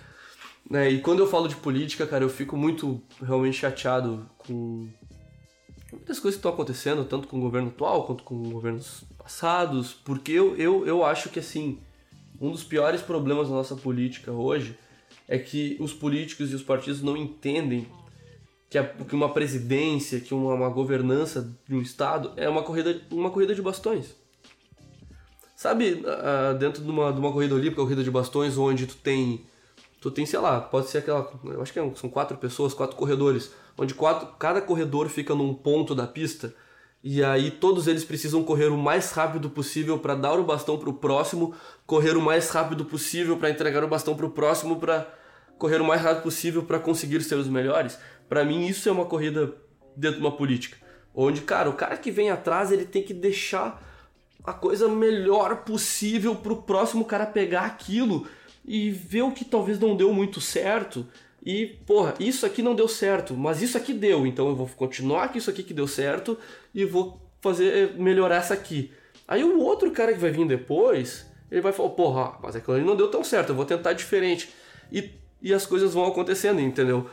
[0.68, 0.90] Né?
[0.90, 4.88] E quando eu falo de política, cara, eu fico muito realmente chateado com
[5.92, 10.32] muitas coisas que estão acontecendo, tanto com o governo atual quanto com governos passados, porque
[10.32, 11.80] eu, eu, eu acho que assim,
[12.40, 14.76] um dos piores problemas da nossa política hoje
[15.28, 17.86] é que os políticos e os partidos não entendem
[18.68, 23.00] que, a- que uma presidência, que uma, uma governança de um estado é uma corrida,
[23.10, 24.14] uma corrida de bastões.
[25.56, 29.44] Sabe, ah, dentro de uma, de uma corrida olímpica, corrida de bastões, onde tu tem,
[30.00, 32.96] tu tem, sei lá, pode ser aquela, eu acho que é- são quatro pessoas, quatro
[32.96, 36.54] corredores, onde quatro, cada corredor fica num ponto da pista,
[37.02, 40.92] e aí todos eles precisam correr o mais rápido possível para dar o bastão pro
[40.94, 41.54] próximo,
[41.86, 45.06] correr o mais rápido possível para entregar o bastão pro próximo, para
[45.58, 47.98] correr o mais rápido possível para conseguir ser os melhores.
[48.28, 49.54] Para mim isso é uma corrida
[49.96, 50.76] dentro de uma política,
[51.14, 53.82] onde, cara, o cara que vem atrás, ele tem que deixar
[54.42, 58.26] a coisa melhor possível pro próximo cara pegar aquilo
[58.64, 61.06] e ver o que talvez não deu muito certo.
[61.44, 65.28] E, porra, isso aqui não deu certo, mas isso aqui deu, então eu vou continuar
[65.28, 66.38] com isso aqui que deu certo
[66.74, 68.90] e vou fazer melhorar essa aqui.
[69.28, 72.84] Aí o outro cara que vai vir depois, ele vai falar, porra, mas aquilo ali
[72.84, 74.48] não deu tão certo, eu vou tentar diferente.
[74.90, 75.10] E,
[75.42, 77.06] e as coisas vão acontecendo, entendeu?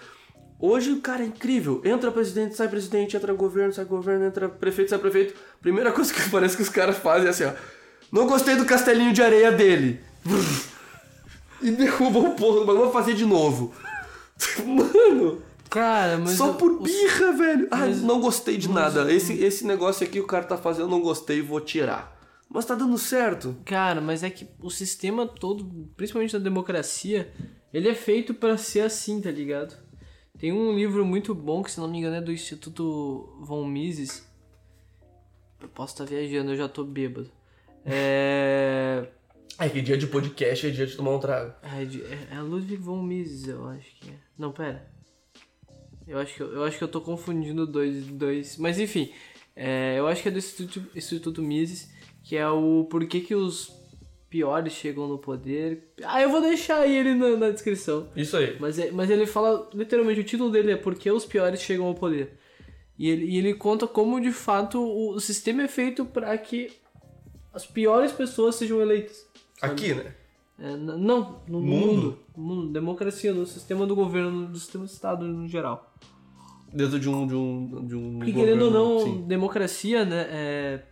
[0.60, 1.82] Hoje, cara, é incrível.
[1.84, 5.34] Entra presidente, sai presidente, entra governo, sai governo, entra prefeito, sai prefeito.
[5.60, 7.52] Primeira coisa que parece que os caras fazem é assim, ó.
[8.12, 10.00] Não gostei do castelinho de areia dele.
[11.64, 13.72] E derrubam o porra do bagulho, vou fazer de novo.
[14.66, 16.32] Mano, Cara, mas.
[16.32, 17.68] só o- por os- birra, velho.
[17.70, 19.12] Ah, mas- não gostei de nada.
[19.14, 22.11] Esse, esse negócio aqui o cara tá fazendo, eu não gostei, vou tirar.
[22.54, 23.56] Mas tá dando certo.
[23.64, 27.32] Cara, mas é que o sistema todo, principalmente da democracia,
[27.74, 29.76] ele é feito pra ser assim, tá ligado?
[30.38, 34.28] Tem um livro muito bom que, se não me engano, é do Instituto Von Mises.
[35.62, 37.32] Eu posso estar viajando, eu já tô bêbado.
[37.86, 39.08] É.
[39.58, 41.54] É que dia de podcast é dia de tomar um trago.
[41.62, 44.16] É, é- é Ludwig von Mises, eu acho que é.
[44.38, 44.92] Não, pera.
[46.08, 48.58] Eu acho que eu, eu, acho que eu tô confundindo dois, dois.
[48.58, 49.14] Mas enfim,
[49.56, 51.90] é, eu acho que é do Instituto, Instituto Mises,
[52.32, 53.74] que é o porquê que os
[54.30, 55.92] piores chegam no poder.
[56.02, 58.08] Ah, eu vou deixar ele na, na descrição.
[58.16, 58.56] Isso aí.
[58.58, 61.88] Mas, é- mas ele fala, literalmente, o título dele é Por que os piores chegam
[61.88, 62.38] ao poder.
[62.98, 66.72] E ele, e ele conta como, de fato, o, o sistema é feito para que
[67.54, 69.28] as piores pessoas sejam eleitas.
[69.62, 70.16] Aqui, né?
[70.58, 71.86] É, não, no Mundo?
[71.86, 72.20] mundo.
[72.38, 72.72] no mundo.
[72.72, 75.94] Democracia, no sistema do governo, no sistema do Estado no geral.
[76.72, 77.28] Dentro de um.
[77.28, 79.22] De um, de um Porque querendo ou governo, não, sim.
[79.28, 80.91] democracia, né, é...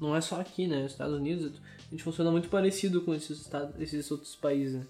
[0.00, 0.84] não é só aqui, né?
[0.84, 1.52] Os Estados Unidos,
[1.86, 4.86] a gente funciona muito parecido com esses, estados, esses outros países, né?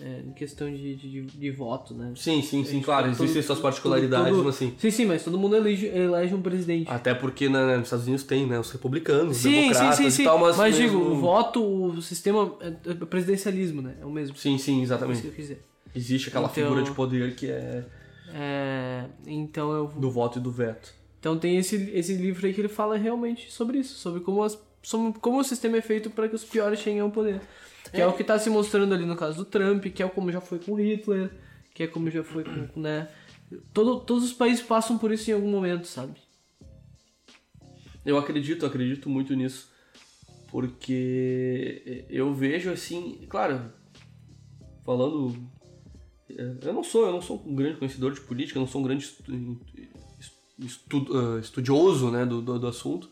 [0.00, 2.12] é, em questão de, de, de voto, né?
[2.16, 4.74] Sim, sim, sim, claro, todo- existem suas particularidades, todo- mas assim.
[4.76, 6.90] Sim, sim, mas todo mundo elege, elege um presidente.
[6.90, 10.06] Até porque né, nos Estados Unidos tem, né, os republicanos, os sim, sim, democratas sim,
[10.06, 10.24] e sim.
[10.24, 13.94] tal, mas, mas mesmo- digo, o voto, o sistema é é presidencialismo, né?
[14.00, 14.36] É o mesmo.
[14.36, 15.20] Sim, sim, É isso exatamente.
[15.22, 15.62] que eu quis dizer.
[15.94, 17.84] Existe aquela Então- figura de poder que é
[18.32, 20.92] É, então eu do voto e do veto.
[21.24, 24.62] Então tem esse, esse livro aí que ele fala realmente sobre isso, sobre como, as,
[24.82, 27.40] sobre como o sistema é feito para que os piores cheguem ao poder.
[27.90, 28.06] Que é.
[28.06, 30.58] o que está se mostrando ali no caso do Trump, que é como já foi
[30.58, 31.30] com Hitler,
[31.72, 33.08] que é como já foi com, né?
[33.72, 36.12] Todo, todos os países passam por isso em algum momento, sabe?
[38.04, 39.72] Eu acredito, acredito muito nisso.
[40.50, 43.72] Porque eu vejo assim, claro,
[44.84, 45.34] falando.
[46.28, 48.84] Eu não sou, eu não sou um grande conhecedor de política, eu não sou um
[48.84, 49.10] grande
[50.60, 53.08] estu- ah, estudioso né, do, do, do assunto.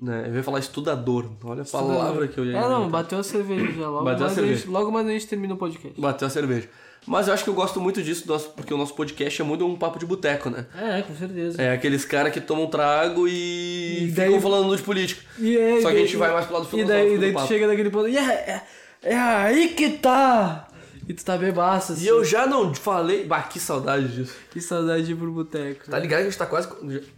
[0.00, 0.26] Né?
[0.28, 3.66] Eu ia falar estudador, olha a palavra que eu ia É, não, bateu a cerveja
[3.72, 3.88] já.
[3.88, 4.54] Logo, Bateu a mais, cerveja.
[4.54, 6.00] A gente, logo mais a gente termina o podcast.
[6.00, 6.68] Bateu a cerveja.
[7.04, 9.66] Mas eu acho que eu gosto muito disso, nosso- porque o nosso podcast é muito
[9.66, 10.66] um papo de boteco, né?
[10.76, 11.60] É, com certeza.
[11.60, 15.20] É aqueles caras que tomam trago e, E ficam daí- falando de política.
[15.38, 17.32] E aí, Só que a gente vai mais pro lado E filosófico daí, do daí
[17.34, 18.62] tu chega naquele ponto, e é, é,
[19.02, 20.67] é aí que tá!
[21.08, 22.04] E tu tá bebaço, assim.
[22.04, 23.24] E eu já não falei.
[23.24, 24.36] Bah, que saudade disso.
[24.50, 25.90] Que saudade de ir pro boteco.
[25.90, 26.68] Tá ligado que a gente tá quase.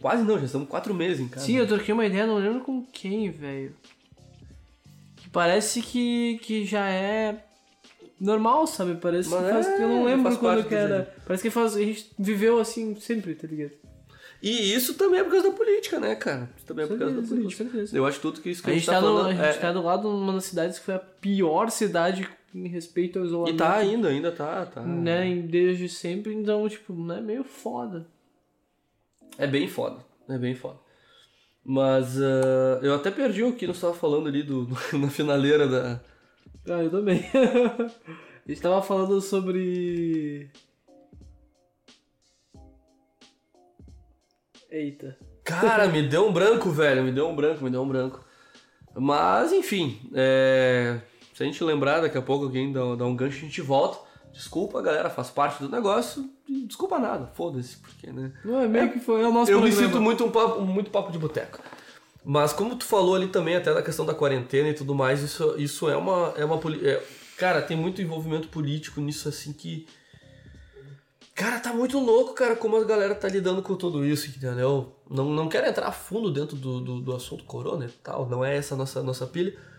[0.01, 1.45] Quase não, já estamos quatro meses em casa.
[1.45, 3.75] Sim, eu troquei uma ideia, não lembro com quem, velho.
[5.17, 7.45] Que parece que, que já é
[8.21, 8.95] normal, sabe?
[8.95, 11.13] Parece Mas que faz, é, eu não lembro faz quando que era.
[11.27, 13.73] Parece que faz, a gente viveu assim sempre, tá ligado?
[14.43, 16.49] E isso também é por causa da política, né, cara?
[16.57, 17.65] Isso também é por causa da política.
[17.65, 17.97] certeza.
[17.97, 19.27] Eu acho tudo que isso que A a gente, gente, tá, tá no, falando.
[19.27, 22.27] a gente é- tá do lado de uma das cidades que foi a pior cidade
[22.55, 23.59] em respeito ao E isolamento.
[23.59, 24.67] tá ainda, ainda tá.
[24.67, 24.83] tá.
[24.83, 28.07] Né, desde sempre, então, tipo, né, meio foda.
[29.39, 30.05] É bem foda.
[30.29, 30.79] É bem foda.
[31.65, 36.01] Mas ah, eu até perdi o que nós tava falando ali do, na finaleira da.
[36.69, 37.25] Ah, eu também.
[37.35, 40.51] a gente tava falando sobre.
[44.71, 45.17] Eita.
[45.45, 47.03] Cara, me deu um branco, velho.
[47.03, 48.25] Me deu um branco, me deu um branco.
[48.95, 49.99] Mas, enfim.
[50.15, 51.01] é,
[51.41, 53.99] Se a gente lembrar daqui a pouco alguém dá, dá um gancho, a gente volta.
[54.31, 56.29] Desculpa, galera, faz parte do negócio.
[56.67, 58.31] Desculpa nada, foda-se, porque, né?
[58.45, 59.89] Não, é meio que foi é o nosso Eu me programa.
[59.91, 61.59] sinto muito um papo, muito papo de boteco.
[62.23, 65.55] Mas como tu falou ali também, até da questão da quarentena e tudo mais, isso,
[65.57, 66.35] isso é uma.
[66.37, 67.03] É uma é-
[67.39, 69.87] cara, tem muito envolvimento político nisso, assim, que.
[71.35, 74.95] Cara, tá muito louco, cara, como a galera tá lidando com tudo isso, entendeu?
[75.09, 78.45] Não, não quero entrar a fundo dentro do, do, do assunto corona e tal, não
[78.45, 79.70] é essa a nossa, nossa pilha.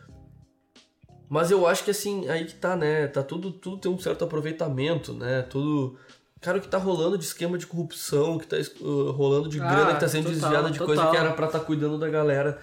[1.31, 3.07] Mas eu acho que assim, aí que tá, né?
[3.07, 5.43] Tá tudo, tudo tem um certo aproveitamento, né?
[5.43, 5.97] Tudo.
[6.41, 9.57] Cara, o que tá rolando de esquema de corrupção, o que tá uh, rolando de
[9.61, 11.11] Ah, grana que tá sendo total, desviada de coisa total.
[11.11, 12.59] que era pra estar tá cuidando da galera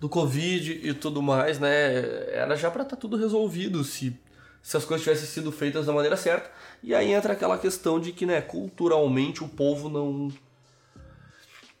[0.00, 2.32] do Covid e tudo mais, né?
[2.32, 4.18] Era já pra estar tá tudo resolvido se,
[4.60, 6.50] se as coisas tivessem sido feitas da maneira certa.
[6.82, 10.26] E aí entra aquela questão de que, né, culturalmente o povo não.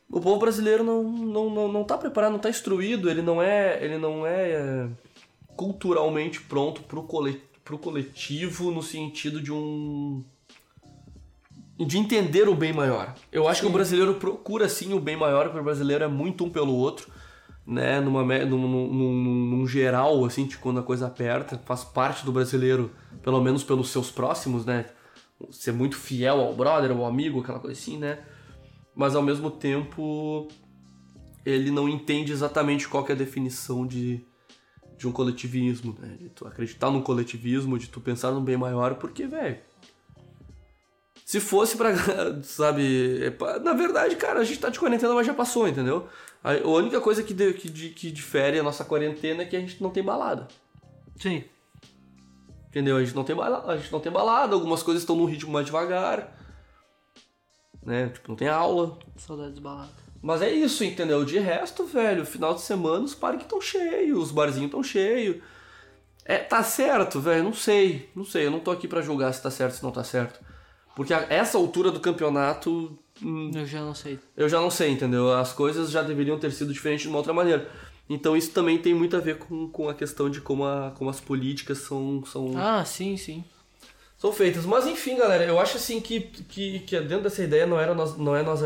[0.08, 3.82] O povo brasileiro não, não, não, não tá preparado, não tá instruído, ele não é.
[3.82, 4.50] Ele não é.
[4.52, 4.88] é
[5.58, 10.24] culturalmente pronto pro, cole, pro coletivo no sentido de um.
[11.76, 13.12] de entender o bem maior.
[13.32, 16.44] Eu acho que o brasileiro procura sim o bem maior, porque o brasileiro é muito
[16.44, 17.10] um pelo outro,
[17.66, 18.00] né?
[18.00, 19.14] Numa, num, num,
[19.50, 23.90] num- geral, assim, de quando a coisa aperta, faz parte do brasileiro, pelo menos pelos
[23.90, 24.86] seus próximos, né?
[25.50, 28.20] Ser muito fiel ao brother, ao amigo, aquela coisa assim, né?
[28.94, 30.46] Mas ao mesmo tempo
[31.44, 34.24] ele não entende exatamente qual é a definição de,
[34.98, 36.16] de um coletivismo, né?
[36.20, 39.58] De tu acreditar num coletivismo, de tu pensar num bem maior, porque, velho.
[41.24, 41.90] Se fosse pra,
[42.42, 46.08] sabe, é na verdade, cara, a gente tá de quarentena, mas já passou, entendeu?
[46.42, 49.60] A única coisa que, de- que, di- que difere a nossa quarentena é que a
[49.60, 50.48] gente não tem balada.
[51.20, 51.44] Sim.
[52.68, 52.96] Entendeu?
[52.96, 55.52] A gente não tem balada, a gente não tem balada, algumas coisas estão num ritmo
[55.52, 56.36] mais devagar.
[57.82, 58.08] Né?
[58.08, 58.98] Tipo, não tem aula.
[59.16, 59.90] Saudades baladas.
[60.20, 61.24] Mas é isso, entendeu?
[61.24, 65.36] De resto, velho, final de semana os parques estão cheios, os barzinhos estão cheios.
[66.24, 67.44] É, tá certo, velho?
[67.44, 68.08] Não sei.
[68.14, 70.04] Não sei, eu não tô aqui pra julgar se tá certo ou se não tá
[70.04, 70.40] certo.
[70.96, 74.18] Porque a essa altura do campeonato, hum, Eu já não sei.
[74.36, 75.32] eu já não sei, entendeu?
[75.32, 77.70] As coisas já deveriam ter sido diferentes de uma outra maneira.
[78.10, 81.08] Então isso também tem muito a ver com, com a questão de como, a, como
[81.08, 83.44] as políticas são, são, Ah, sim, sim.
[84.18, 84.66] são feitas.
[84.66, 88.16] Mas enfim, galera, eu acho assim que, que, que dentro dessa ideia não, era nós,
[88.18, 88.60] não é nós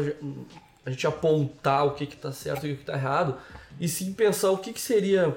[0.85, 3.37] a, a gente apontar o que, que tá certo e o que tá errado,
[3.81, 5.37] e sim pensar o que, que seria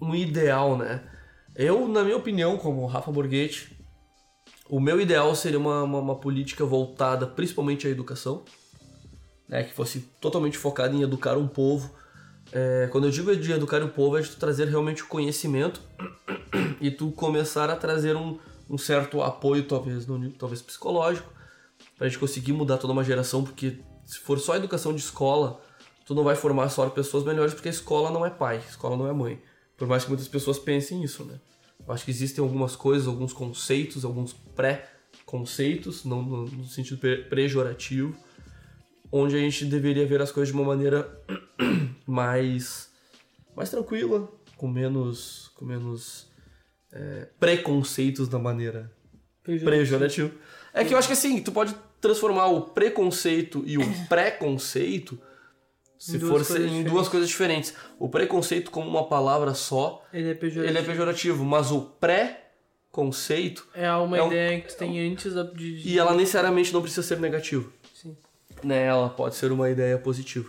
[0.00, 1.02] um ideal, né?
[1.54, 3.76] Eu, na minha opinião, como Rafa Borghetti,
[4.68, 8.44] o meu ideal seria uma, uma, uma política voltada principalmente à educação,
[9.48, 9.62] né?
[9.62, 11.94] Que fosse totalmente focada em educar um povo.
[12.50, 15.80] É, quando eu digo de educar o povo, é de trazer realmente o conhecimento
[16.80, 21.30] e tu começar a trazer um, um certo apoio, talvez, no, talvez psicológico,
[21.96, 25.60] pra gente conseguir mudar toda uma geração, porque se for só educação de escola,
[26.06, 28.96] tu não vai formar só pessoas melhores, porque a escola não é pai, a escola
[28.96, 29.40] não é mãe.
[29.76, 31.40] Por mais que muitas pessoas pensem isso, né?
[31.86, 38.16] Eu acho que existem algumas coisas, alguns conceitos, alguns pré-conceitos, não no, sentido pe- pejorativo,
[39.10, 41.20] onde a gente deveria ver as coisas de uma maneira
[42.06, 42.90] mais
[43.56, 46.30] mais tranquila, com menos com menos
[46.92, 48.90] é, preconceitos da maneira
[49.42, 50.32] pejorativo.
[50.72, 55.18] É que eu acho que assim, tu pode transformar o preconceito e o preconceito
[55.98, 56.92] se duas for em diferentes.
[56.92, 57.74] duas coisas diferentes.
[57.98, 60.66] O preconceito como uma palavra só, Ele é pejorativo.
[60.66, 65.32] ele é pejorativo, mas o pré-conceito É uma É um- ideia que tu tem antes
[65.34, 65.82] da- de...
[65.82, 67.72] de- e ela necessariamente não precisa ser negativo.
[67.94, 68.16] Sim.
[68.64, 70.48] Né, ela pode ser uma ideia positiva.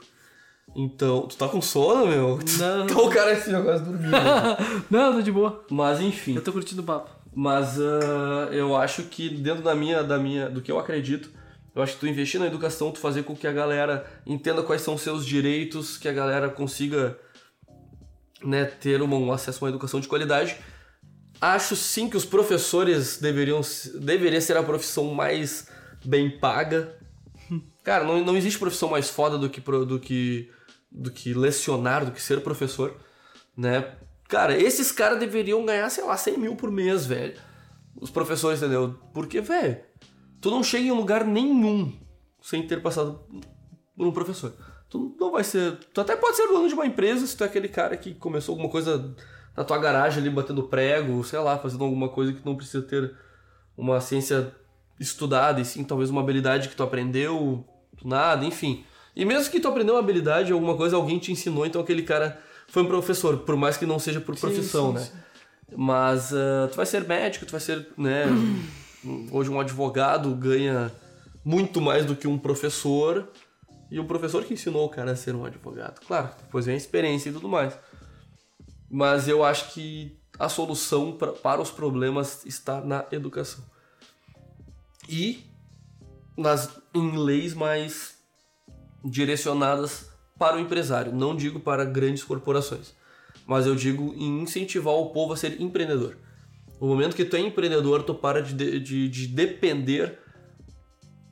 [0.75, 2.39] Então, tu tá com sono, meu?
[2.57, 2.87] Não.
[2.87, 4.11] Tá o cara assim, agora dormindo.
[4.89, 5.63] Não, tô de boa.
[5.69, 6.35] Mas enfim.
[6.35, 7.11] Eu tô curtindo o papo.
[7.35, 11.29] Mas ah, eu acho que dentro da minha, da minha, do que eu acredito,
[11.75, 14.81] eu acho que tu investir na educação, tu fazer com que a galera entenda quais
[14.81, 17.17] são os seus direitos, que a galera consiga
[18.43, 20.57] né, ter uma- um acesso a uma educação de qualidade.
[21.39, 23.61] Acho sim que os professores deveriam
[24.01, 25.67] deveria ser a profissão mais
[26.05, 26.97] bem paga.
[27.83, 30.49] Cara, não, não existe profissão mais foda do que, do que
[30.91, 32.95] do que lecionar, do que ser professor,
[33.57, 33.95] né?
[34.29, 37.33] Cara, esses caras deveriam ganhar, sei lá, 100 mil por mês, velho.
[37.99, 38.99] Os professores, entendeu?
[39.11, 39.79] Porque, velho,
[40.43, 41.93] tu não chega em lugar nenhum
[42.41, 43.21] sem ter passado
[43.95, 44.53] por um professor.
[44.89, 45.77] Tu não vai ser.
[45.93, 48.51] Tu até pode ser dono de uma empresa se tu é aquele cara que começou
[48.51, 49.15] alguma coisa
[49.55, 53.15] na tua garagem ali batendo prego, sei lá, fazendo alguma coisa que não precisa ter
[53.77, 54.53] uma ciência
[54.99, 58.83] estudada, e sim talvez uma habilidade que tu aprendeu do nada, enfim.
[59.15, 62.39] E mesmo que tu aprendeu uma habilidade, alguma coisa, alguém te ensinou, então aquele cara
[62.67, 65.01] foi um professor, por mais que não seja por profissão, sim, né?
[65.01, 65.11] sim.
[65.75, 68.25] Mas ah, tu vai ser médico, tu vai ser, né?
[69.31, 70.91] Hoje um advogado ganha
[71.43, 73.29] muito mais do que um professor.
[73.91, 75.99] E o professor que ensinou o cara a ser um advogado.
[76.05, 77.77] Claro, depois vem a experiência e tudo mais.
[78.89, 83.63] Mas eu acho que a solução pra, para os problemas está na educação.
[85.07, 85.43] E
[86.37, 88.17] nas, em leis mais
[89.03, 91.13] direcionadas para o empresário.
[91.13, 92.93] Não digo para grandes corporações,
[93.45, 96.17] mas eu digo em incentivar o povo a ser empreendedor.
[96.83, 100.19] No momento que tu é empreendedor, tu para de, de, de- de depender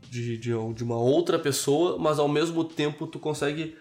[0.09, 3.75] de, de, de uma outra pessoa, mas ao mesmo tempo tu consegue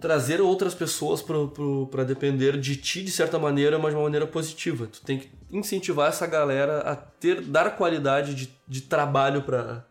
[0.00, 4.88] trazer outras pessoas para depender de ti de certa maneira, mas de uma maneira positiva.
[4.88, 9.86] Tu tem que incentivar essa galera a ter dar qualidade de, de trabalho para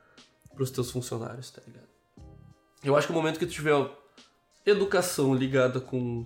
[0.60, 1.88] os teus funcionários, tá ligado?
[2.84, 3.90] Eu acho que no momento que tu tiver
[4.66, 6.26] educação ligada com,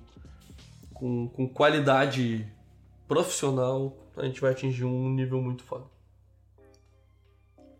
[0.95, 2.47] com, com qualidade
[3.07, 5.85] profissional, a gente vai atingir um nível muito foda.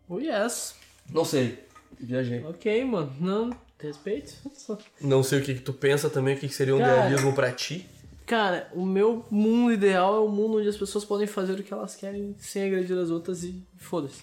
[0.08, 0.74] Oh, yes.
[1.10, 1.58] Não sei,
[1.98, 2.44] viajei.
[2.44, 3.12] Ok, mano.
[3.20, 4.34] Não, respeito.
[5.00, 7.06] Não sei o que, que tu pensa também, o que, que seria um Cara.
[7.06, 7.86] idealismo pra ti.
[8.26, 11.72] Cara, o meu mundo ideal é o mundo onde as pessoas podem fazer o que
[11.72, 14.22] elas querem sem agredir as outras e foda-se.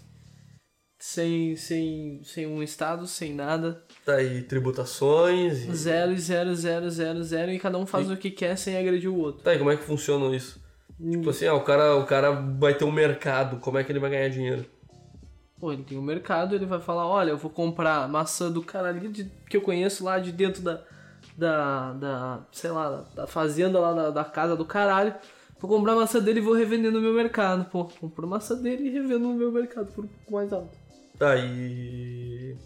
[0.97, 3.83] Sem, sem, sem um estado, sem nada.
[4.05, 5.75] Tá aí tributações e...
[5.75, 7.51] Zero e zero, zero, zero, zero.
[7.51, 9.43] E cada um faz o que quer sem agredir o outro.
[9.43, 10.59] Tá, e como é que funciona isso?
[11.09, 13.99] Tipo assim, ah, o cara, o cara vai ter um mercado, como é que ele
[13.99, 14.65] vai ganhar dinheiro?
[15.59, 18.89] Pô, ele tem um mercado, ele vai falar, olha, eu vou comprar maçã do cara
[18.89, 20.81] ali de- que eu conheço lá de dentro da,
[21.37, 25.13] da, da sei lá, da fazenda lá da, da casa do caralho.
[25.59, 27.65] Vou comprar maçã dele e vou revender no meu mercado.
[27.65, 30.75] Pô, compro maçã dele e revendo no meu mercado por um pouco mais alto.
[31.19, 32.57] Tá, e...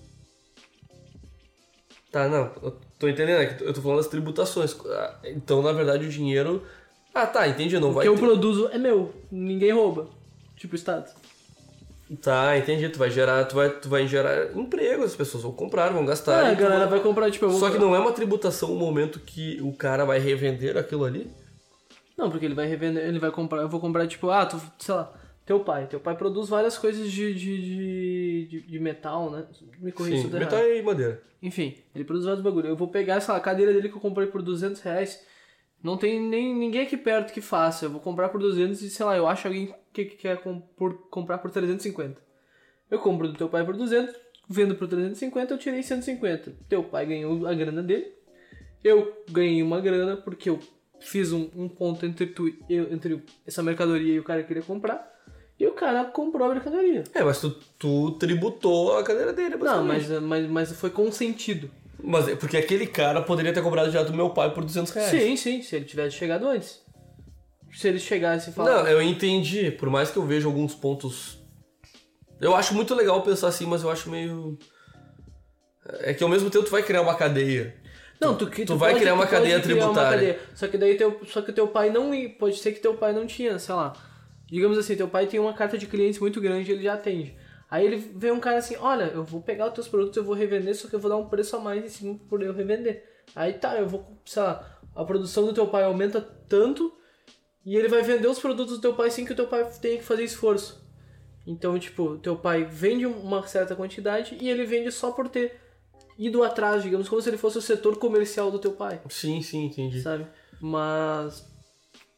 [2.10, 4.74] Tá, não, eu tô entendendo, é que eu tô falando das tributações.
[4.86, 6.64] Ah, Então, na verdade, o dinheiro...
[7.16, 8.04] Ah, tá, entendi, não O vai...
[8.04, 10.10] que eu ter- produzo é meu, ninguém rouba.
[10.58, 11.10] Tipo Estado.
[12.22, 15.90] Tá, entendi, tu vai gerar, tu vai, tu vai gerar emprego, as pessoas vão comprar,
[15.92, 16.44] vão gastar.
[16.44, 17.50] Ah, a e tu galera vai- comprar, tipo.
[17.52, 21.28] Só que não é uma tributação o momento que o cara vai revender aquilo ali?
[22.18, 24.94] Não, porque ele vai revender, ele vai comprar, eu vou comprar, tipo, ah, tu, sei
[24.94, 25.12] lá,
[25.46, 25.88] teu pai.
[25.88, 29.46] Teu pai produz várias coisas de, de, de, de, metal, né?
[29.80, 30.78] Me corrija se eu metal errado.
[30.78, 31.22] e madeira.
[31.42, 32.68] Enfim, ele produz vários bagulho.
[32.68, 35.20] Eu vou pegar, sei lá, a cadeira dele que eu comprei por 200 reais.
[35.84, 37.86] Não tem nem ninguém aqui perto que faça.
[37.86, 40.60] Eu vou comprar por 200 e, sei lá, eu acho alguém que, que quer com-
[40.60, 42.20] por, comprar por 350.
[42.90, 44.16] Eu compro do teu pai por 200,
[44.50, 46.54] vendo por 350, eu tirei 150.
[46.68, 48.14] Teu pai ganhou a grana dele.
[48.84, 50.60] Eu ganhei uma grana porque eu
[51.00, 54.64] fiz um, um ponto entre, tu, eu, entre essa mercadoria e o cara que queria
[54.64, 55.14] comprar.
[55.60, 57.04] E o cara comprou a mercadoria.
[57.14, 57.50] É, mas tu,
[57.80, 61.72] tu tributou a cadeira dele, Não, mas, mas, mas foi consentido.
[62.06, 65.10] Mas é porque aquele cara poderia ter comprado já do meu pai por 200 reais.
[65.10, 66.82] Sim, sim, se ele tivesse chegado antes.
[67.74, 68.84] se eles chegassem e falassem.
[68.84, 69.72] Não, eu entendi.
[69.72, 71.38] Por mais que eu veja alguns pontos.
[72.40, 74.58] Eu acho muito legal pensar assim, mas eu acho meio.
[76.00, 77.76] É que ao mesmo tempo tu vai criar uma cadeia.
[78.20, 80.12] Não, tu, tu, tu vai pode- criar uma tu cadeia criar uma tributária.
[80.34, 80.40] cadeia.
[80.54, 83.26] Só que daí teu, só que teu pai não pode ser que teu pai não
[83.28, 83.94] tinha, sei lá.
[84.48, 87.36] Digamos assim, teu pai tem uma carta de clientes muito grande, ele já atende.
[87.70, 90.36] Aí ele vê um cara assim, olha, eu vou pegar os teus produtos, eu vou
[90.36, 93.04] revender, só que eu vou dar um preço a mais em cima por eu revender.
[93.36, 96.94] Aí tá, eu vou, sei lá, a produção do teu pai aumenta tanto
[97.66, 99.98] e ele vai vender os produtos do teu pai sem que o teu pai tenha
[99.98, 100.86] que fazer esforço.
[101.48, 105.60] Então, tipo, teu pai vende uma certa quantidade e ele vende só por ter
[106.18, 109.66] ido atrás, digamos, como se ele fosse o setor comercial do teu pai, Sim, sim,
[109.66, 110.02] entendi.
[110.02, 110.26] sabe?
[110.62, 111.46] Mas,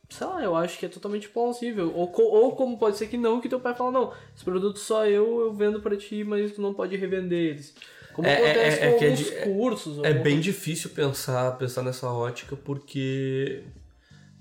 [0.09, 1.93] sei lá, eu acho que é totalmente plausível.
[1.93, 5.05] Ou, ou como pode ser que não, que teu pai fala, não, esse produto só
[5.05, 7.75] eu, eu vendo pra ti, mas tu não pode revender eles.
[8.13, 10.03] Como É- acontece é- é com que é alguns de- cursos.
[10.03, 13.63] É bem difícil pensar, pensar nessa ótica porque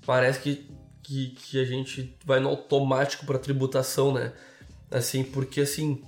[0.05, 0.67] parece que,
[1.03, 4.33] que, que a gente vai no automático para tributação, né?
[4.89, 6.01] Assim, porque assim,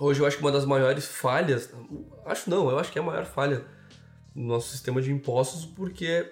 [0.00, 1.70] hoje eu acho que uma das maiores falhas,
[2.26, 3.64] acho não, eu acho que é a maior falha
[4.34, 6.26] no nosso sistema de impostos, porque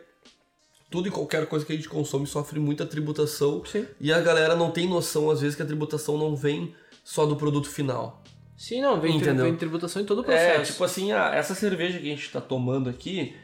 [0.90, 3.86] tudo e qualquer coisa que a gente consome sofre muita tributação Sim.
[4.00, 6.74] e a galera não tem noção, às vezes, que a tributação não vem
[7.04, 8.22] só do produto final.
[8.56, 9.44] Sim, não, vem, Entendeu?
[9.44, 10.72] vem tributação em todo o É, processo.
[10.72, 13.36] tipo assim, ah, essa cerveja que a gente tá tomando aqui,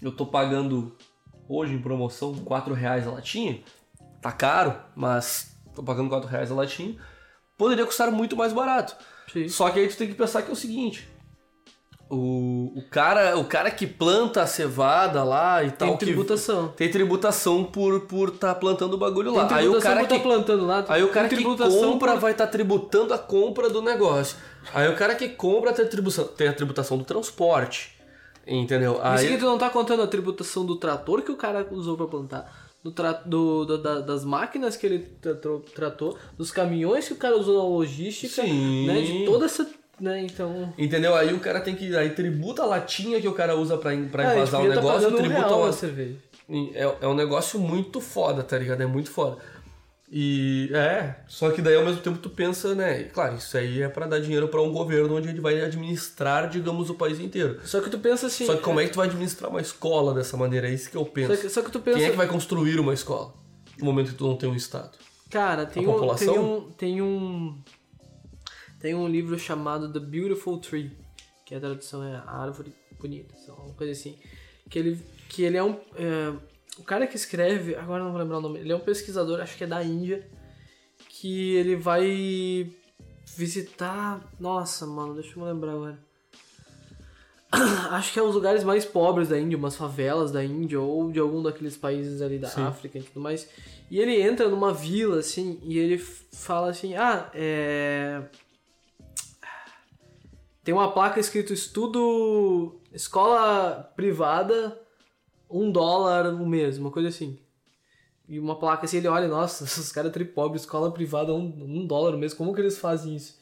[0.00, 0.96] eu tô pagando
[1.48, 3.60] hoje em promoção 4 reais a latinha.
[4.22, 6.96] Tá caro, mas tô pagando 4 reais a latinha.
[7.58, 8.96] Poderia custar muito mais barato.
[9.32, 9.48] Sim.
[9.48, 11.06] Só que aí tu tem que pensar que é o seguinte.
[12.10, 15.96] O, o, cara, o cara que planta a cevada lá e Tem tal.
[15.98, 16.68] que- tributação.
[16.68, 19.56] tem tributação por por tá plantando o bagulho Tem lá.
[19.56, 20.84] Aí o cara por tá que plantando lá.
[20.88, 24.36] Aí o cara tem que compra por- vai estar tributando a compra do negócio.
[24.74, 27.94] Aí o cara que compra tem a tributação, tem a tributação do transporte.
[28.46, 28.92] Entendeu?
[28.92, 31.96] Isso Aí, que tu não tá contando a tributação do trator que o cara usou
[31.96, 32.52] pra plantar,
[32.82, 37.16] do tra- do, do- da- das máquinas que ele tratou, tratou, dos caminhões que o
[37.16, 38.86] cara usou na logística, Sim.
[38.86, 39.00] né?
[39.00, 39.66] De toda essa.
[40.00, 40.72] Né, então.
[40.76, 41.14] entendeu?
[41.14, 41.96] Aí o cara tem que.
[41.96, 44.74] Aí tributa a latinha que o cara usa pra, pra Ah, a envasar o tá
[44.74, 46.16] negócio, um tributa real uma- na cerveja.
[46.74, 48.82] É, é um negócio muito foda, tá ligado?
[48.82, 49.38] É muito foda.
[50.16, 53.00] E é, só que daí ao mesmo tempo tu pensa, né?
[53.00, 56.48] e Claro, isso aí é pra dar dinheiro pra um governo onde ele vai administrar,
[56.48, 57.58] digamos, o país inteiro.
[57.64, 58.46] Só que tu pensa assim.
[58.46, 60.68] Só que como é que tu vai administrar uma escola dessa maneira?
[60.68, 61.34] É isso que eu penso.
[61.34, 61.98] Só que, só que tu pensa.
[61.98, 63.32] Quem é que vai construir uma escola
[63.78, 64.90] no momento que tu não tem um Estado?
[65.30, 66.34] Cara, tem A um, população?
[66.34, 66.60] tem um.
[66.76, 67.58] Tem um.
[68.84, 70.92] Tem um livro chamado The Beautiful Tree,
[71.46, 72.70] que a tradução é a árvore
[73.00, 74.18] bonita, sei lá, uma coisa assim.
[74.68, 75.80] Que ele, que ele é um.
[75.96, 76.34] é,
[76.78, 79.56] o cara que escreve, agora não vou lembrar o nome, ele é um pesquisador, acho
[79.56, 80.28] que é da Índia,
[81.08, 82.70] que ele vai
[83.34, 84.30] visitar.
[84.38, 85.98] Nossa, mano, deixa eu me lembrar agora.
[87.90, 91.20] Acho que é os lugares mais pobres da Índia, umas favelas da Índia ou de
[91.20, 93.48] algum daqueles países ali da África e tudo mais.
[93.90, 98.22] E ele entra numa vila, assim, e ele fala assim: Ah, é.
[100.64, 102.80] Tem uma placa escrito estudo.
[102.90, 104.80] Escola privada,
[105.50, 107.38] um dólar o mês, uma coisa assim.
[108.26, 112.14] E uma placa assim, ele olha, nossa, esses caras tripobres, escola privada, um, um dólar
[112.14, 113.38] o mês, como que eles fazem isso?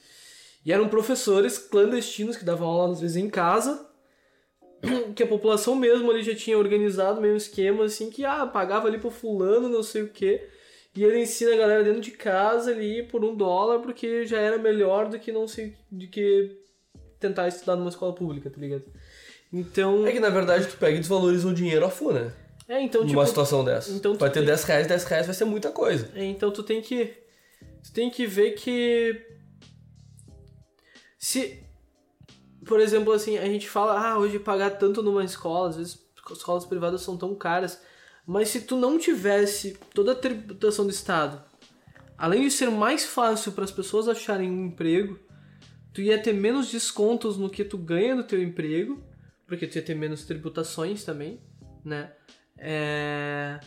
[0.65, 3.89] E eram professores clandestinos que davam aula às vezes em casa,
[5.15, 8.99] que a população mesmo ali já tinha organizado meio esquema assim, que ah, pagava ali
[8.99, 10.49] pro fulano, não sei o quê,
[10.95, 14.59] e ele ensina a galera dentro de casa ali por um dólar, porque já era
[14.59, 16.62] melhor do que não sei, do que
[17.23, 18.85] tentar estudar numa escola pública, tá ligado?
[19.53, 22.33] Então, É que na verdade tu pega e desvaloriza o dinheiro a full, né?
[22.69, 23.91] é, então Numa tipo, situação dessa.
[23.93, 26.11] então vai ter tem- 10 reais, 10 reais vai ser muita coisa.
[26.15, 27.07] É, então tu tem que.
[27.85, 29.21] Tu tem que ver que.
[31.19, 31.63] Se.
[32.65, 35.99] Por exemplo, assim, a gente fala, ah, hoje pagar tanto numa escola, às vezes
[36.31, 37.81] escolas privadas são tão caras.
[38.25, 41.43] Mas se tu não tivesse toda a tributação do Estado,
[42.17, 45.19] além de ser mais fácil para as pessoas acharem um emprego,
[45.93, 49.03] tu ia ter menos descontos no que tu ganha no teu emprego,
[49.47, 51.41] porque tu ia ter menos tributações também,
[51.85, 52.11] né?
[52.59, 53.61] É...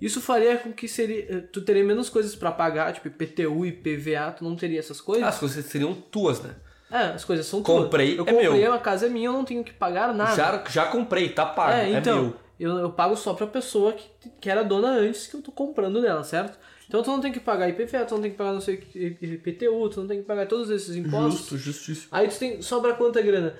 [0.00, 4.32] Isso faria com que seria, tu teria menos coisas para pagar, tipo IPTU e PVA,
[4.32, 5.26] tu não teria essas coisas.
[5.26, 6.56] As coisas seriam tuas, né?
[6.90, 8.28] É, as coisas são Comprei, tuas.
[8.28, 8.72] é Eu comprei, meu.
[8.74, 10.34] a casa é minha, eu não tenho que pagar nada.
[10.34, 12.36] Já, já comprei, tá pago, é, é, então, meu.
[12.58, 16.02] eu, eu pago só pra pessoa que, que era dona antes que eu tô comprando
[16.02, 16.58] dela, certo?
[16.88, 19.24] Então tu não tem que pagar IPVA, tu não tem que pagar não sei o
[19.24, 21.40] IPTU, tu não tem que pagar todos esses impostos.
[21.40, 22.08] Justo, justíssimo.
[22.12, 23.54] Aí tu tem, sobra quanta grana?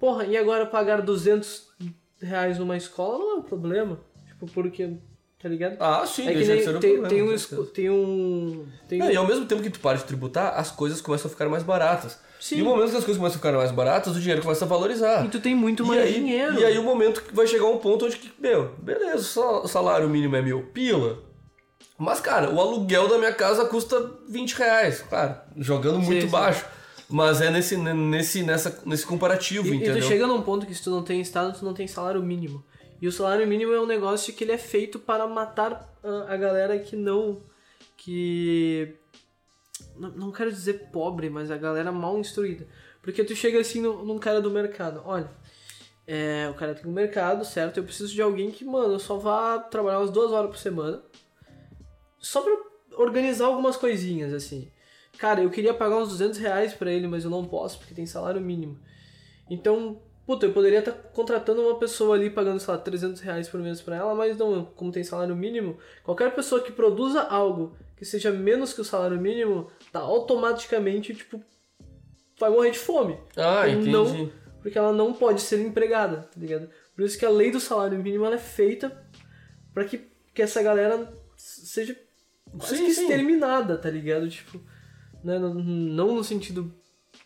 [0.00, 1.68] Porra, e agora pagar 200
[2.20, 4.00] reais numa escola não é um problema.
[4.28, 4.90] Tipo, porque,
[5.40, 5.76] tá ligado?
[5.80, 7.70] Ah, sim, é que nem tem, problema, tem, um, certeza.
[7.72, 8.66] tem um...
[8.88, 11.28] Tem um É, e ao mesmo tempo que tu para de tributar, as coisas começam
[11.28, 12.18] a ficar mais baratas.
[12.40, 12.56] Sim.
[12.56, 14.68] E no momento que as coisas começam a ficar mais baratas, o dinheiro começa a
[14.68, 15.24] valorizar.
[15.24, 16.58] E tu tem muito E mais aí, dinheiro.
[16.60, 19.68] e aí o momento que vai chegar um ponto onde que, meu, beleza, o o
[19.68, 21.22] salário mínimo é mil pila,
[21.96, 26.28] Mas, cara, o aluguel da minha casa custa 20 reais, claro, jogando muito Sim, sim.
[26.28, 26.64] baixo.
[27.08, 30.00] Mas é nesse, nesse, nessa, nesse comparativo, E, e entendeu?
[30.02, 32.64] tu chega num ponto que se tu não tem estado, tu não tem salário mínimo.
[33.00, 36.36] E o salário mínimo é um negócio que ele é feito para matar ah, a
[36.36, 37.42] galera que não.
[37.96, 38.94] que.
[39.96, 42.66] Não, não quero dizer pobre, mas a galera mal instruída.
[43.02, 45.30] Porque tu chega assim no- num cara do mercado, olha.
[46.06, 47.78] É, o cara tem um mercado, certo?
[47.78, 51.02] Eu preciso de alguém que, mano, só vá trabalhar umas duas horas por semana.
[52.24, 52.56] Só pra
[52.96, 54.70] organizar algumas coisinhas, assim.
[55.18, 58.06] Cara, eu queria pagar uns 200 reais pra ele, mas eu não posso porque tem
[58.06, 58.78] salário mínimo.
[59.48, 63.60] Então, puta, eu poderia estar contratando uma pessoa ali pagando, sei lá, 300 reais por
[63.60, 68.04] mês pra ela, mas não, como tem salário mínimo, qualquer pessoa que produza algo que
[68.04, 71.40] seja menos que o salário mínimo, tá automaticamente, tipo,
[72.40, 73.18] vai morrer de fome.
[73.36, 74.22] Ah, Então, entendi.
[74.24, 76.68] Não, porque ela não pode ser empregada, tá ligado?
[76.96, 79.06] Por isso que a lei do salário mínimo ela é feita
[79.72, 79.98] pra que,
[80.34, 81.96] que essa galera seja
[82.58, 83.02] quase Sim, que sim.
[83.02, 84.28] exterminada, tá ligado?
[84.28, 84.60] Tipo,
[85.22, 85.38] né?
[85.38, 86.72] não, no sentido,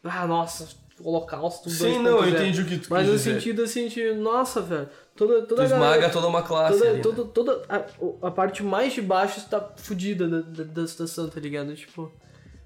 [0.04, 0.68] ah, nossa,
[1.02, 1.70] holocausto.
[1.70, 3.34] Sim, não, eu 2.0, entendi o que tu Mas no dizer.
[3.34, 6.88] sentido assim, de, nossa, velho, toda, Tu toda a esmaga galera, toda uma classe toda,
[6.90, 7.02] ali, né?
[7.02, 11.40] toda, toda a, a parte mais de baixo está fodida da, da, da situação, tá
[11.40, 11.74] ligado?
[11.74, 12.10] Tipo,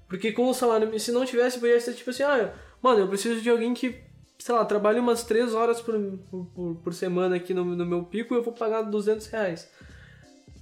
[0.07, 3.41] porque com o salário se não tivesse, poderia ser tipo assim, ah, mano, eu preciso
[3.41, 3.99] de alguém que,
[4.37, 5.95] sei lá, trabalhe umas 3 horas por,
[6.29, 9.67] por, por semana aqui no, no meu pico e eu vou pagar 200 reais.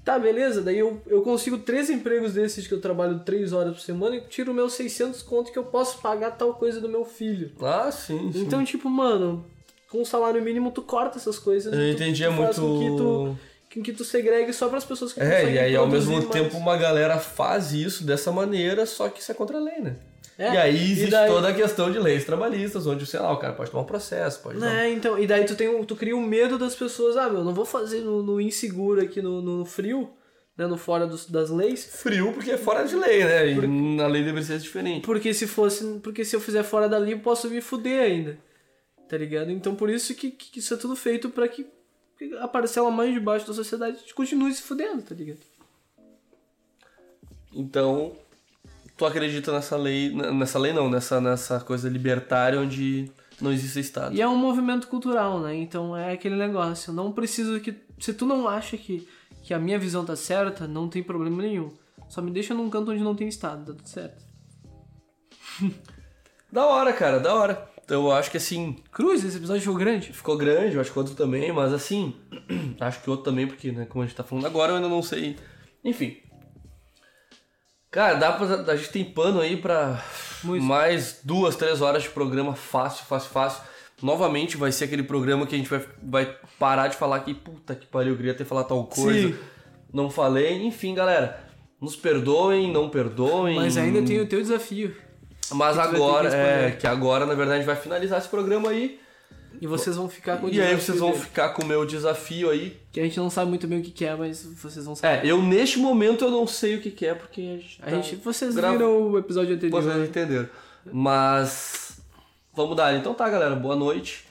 [0.03, 3.81] Tá, beleza, daí eu, eu consigo três empregos desses que eu trabalho 3 horas por
[3.81, 7.51] semana e tiro meus 600 conto que eu posso pagar tal coisa do meu filho.
[7.61, 8.41] Ah, sim, sim.
[8.41, 9.45] Então, tipo, mano,
[9.89, 11.71] com o salário mínimo tu corta essas coisas.
[11.71, 12.59] eu entendi, é muito...
[12.59, 13.37] com que tu,
[13.75, 16.25] com que tu segregue só pras pessoas que É, e aí ao mesmo mais.
[16.29, 19.97] tempo uma galera faz isso dessa maneira, só que isso é contra a lei, né?
[20.41, 23.37] É, E aí existe daí- toda a questão de leis trabalhistas, onde, sei lá, o
[23.37, 24.57] cara pode tomar um processo, pode.
[24.59, 27.43] Né, então, e daí tu, tem, um- tu cria o medo das pessoas, ah, meu,
[27.43, 30.09] não vou fazer no, no inseguro aqui, no, no frio,
[30.57, 33.51] né, no fora dos, das leis, Frio porque é fora de lei, né?
[33.51, 35.05] E na lei deveria ser diferente.
[35.05, 38.37] porque se fosse, porque se eu fizer fora da lei eu posso me fuder ainda,
[39.07, 39.51] tá ligado?
[39.51, 41.67] Então por isso que, que isso é tudo feito pra que
[42.17, 45.39] que a parcela mais de baixo da sociedade continue se fudendo, tá ligado?
[47.53, 48.13] Então,
[49.01, 54.15] tu acredita nessa lei, nessa lei não, nessa, nessa coisa libertária onde não existe Estado.
[54.15, 55.55] E é um movimento cultural, né?
[55.55, 56.93] Então é aquele negócio.
[56.93, 57.73] Não preciso que.
[57.99, 59.07] Se tu não acha que,
[59.41, 61.71] que a minha visão tá certa, não tem problema nenhum.
[62.07, 64.23] Só me deixa num canto onde não tem Estado, tá tudo certo.
[66.51, 67.71] Da hora, cara, da hora.
[67.87, 70.11] Eu acho que assim, Cruz, esse episódio ficou grande.
[70.11, 72.13] ficou grande, eu acho que outro também, mas assim,
[72.77, 75.01] acho que outro também, porque, né, como a gente tá falando agora, eu ainda não
[75.01, 75.37] sei.
[75.81, 76.17] Enfim.
[77.91, 78.71] Cara, dá pra.
[78.71, 80.01] A gente tem pano aí pra
[80.43, 80.63] Muito.
[80.63, 83.61] mais duas, três horas de programa fácil, fácil, fácil.
[84.01, 87.75] Novamente vai ser aquele programa que a gente vai, vai parar de falar que, puta
[87.75, 89.27] que pariu, eu queria ter falado tal coisa.
[89.27, 89.35] Sim.
[89.93, 90.65] Não falei.
[90.65, 91.43] Enfim, galera.
[91.81, 93.57] Nos perdoem, não perdoem.
[93.57, 94.95] Mas ainda tem o teu desafio.
[95.51, 98.69] Mas que agora, que é, que agora, na verdade, a gente vai finalizar esse programa
[98.69, 98.99] aí.
[99.59, 101.23] E vocês vão ficar com o E aí vocês vão dele.
[101.23, 102.79] ficar com o meu desafio aí.
[102.91, 105.25] Que a gente não sabe muito bem o que que é, mas vocês vão saber.
[105.25, 107.79] É, eu neste momento eu não sei o que, que é, porque a gente.
[107.81, 109.81] a tá gente, vocês grava- viram o episódio anterior.
[109.81, 110.49] Vocês entenderam.
[110.91, 111.99] Mas.
[112.53, 112.95] Vamos dar.
[112.95, 113.55] Então tá, galera.
[113.55, 114.25] Boa noite.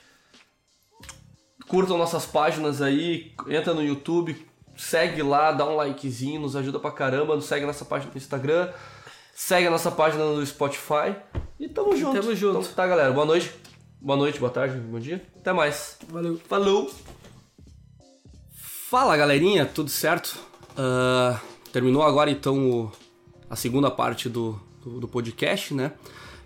[1.68, 3.32] Curtam nossas páginas aí.
[3.48, 4.36] Entra no YouTube.
[4.76, 7.36] Segue lá, dá um likezinho, nos ajuda pra caramba.
[7.36, 8.70] Nos segue nossa página no Instagram.
[9.34, 11.14] Segue a nossa página no Spotify.
[11.58, 12.20] E tamo junto.
[12.20, 12.58] Tamo junto.
[12.60, 13.12] Então tá, galera.
[13.12, 13.52] Boa noite.
[14.00, 15.22] Boa noite, boa tarde, bom dia.
[15.36, 15.98] Até mais.
[16.08, 16.40] Valeu.
[16.48, 16.90] Falou!
[18.88, 20.38] Fala galerinha, tudo certo?
[20.76, 21.38] Ah,
[21.72, 22.92] terminou agora então o-
[23.48, 25.92] a segunda parte do, do, do podcast, né?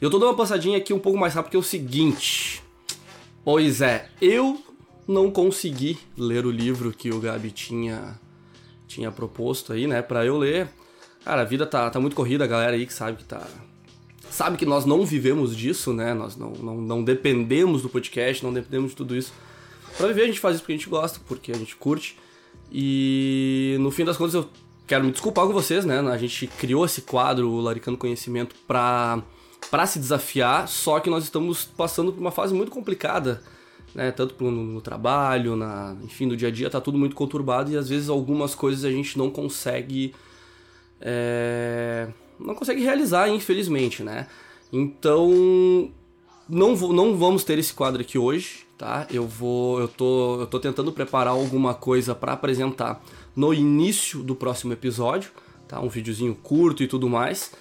[0.00, 2.62] Eu tô dando uma passadinha aqui um pouco mais rápido que é o seguinte.
[3.44, 4.62] Pois é, eu
[5.06, 8.18] não consegui ler o livro que o Gabi tinha,
[8.86, 10.68] tinha proposto aí, né, pra eu ler.
[11.24, 13.46] Cara, a vida tá, tá muito corrida, a galera aí que sabe que tá,
[14.30, 16.14] sabe que nós não vivemos disso, né?
[16.14, 19.32] Nós não, não, não dependemos do podcast, não dependemos de tudo isso.
[19.96, 22.18] Pra viver a gente faz isso porque a gente gosta, porque a gente curte.
[22.70, 24.48] E no fim das contas eu
[24.86, 26.00] quero me desculpar com vocês, né?
[26.00, 29.22] A gente criou esse quadro, o Laricando Conhecimento, pra,
[29.70, 33.42] pra se desafiar, só que nós estamos passando por uma fase muito complicada,
[33.94, 34.10] né?
[34.10, 37.76] Tanto no, no trabalho, na, enfim, no dia a dia tá tudo muito conturbado e
[37.76, 40.14] às vezes algumas coisas a gente não consegue
[41.00, 42.08] é,
[42.38, 44.26] não consegue realizar, infelizmente, né?
[44.72, 45.90] Então,
[46.48, 49.06] não, vou- não vamos ter esse quadro aqui hoje, tá?
[49.10, 53.02] Eu vou, eu tô, eu tô tentando preparar alguma coisa para apresentar
[53.36, 55.30] no início do próximo episódio,
[55.68, 55.80] tá?
[55.80, 57.52] Um videozinho curto e tudo mais.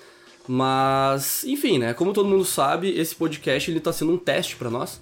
[0.48, 1.94] Mas, enfim, né?
[1.94, 5.00] Como todo mundo sabe, esse podcast ele tá sendo um teste para nós.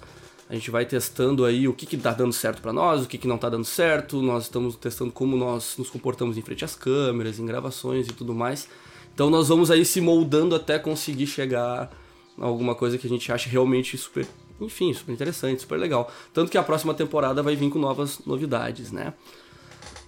[0.48, 3.16] A gente vai testando aí o que, que tá dando certo para nós, o que,
[3.16, 4.20] que não tá dando certo.
[4.22, 8.34] Nós estamos testando como nós nos comportamos em frente às câmeras, em gravações e tudo
[8.34, 8.68] mais.
[9.14, 11.90] Então nós vamos aí se moldando até conseguir chegar
[12.38, 14.26] a alguma coisa que a gente ache realmente super,
[14.60, 16.10] enfim, super interessante, super legal.
[16.32, 19.12] Tanto que a próxima temporada vai vir com novas novidades, né?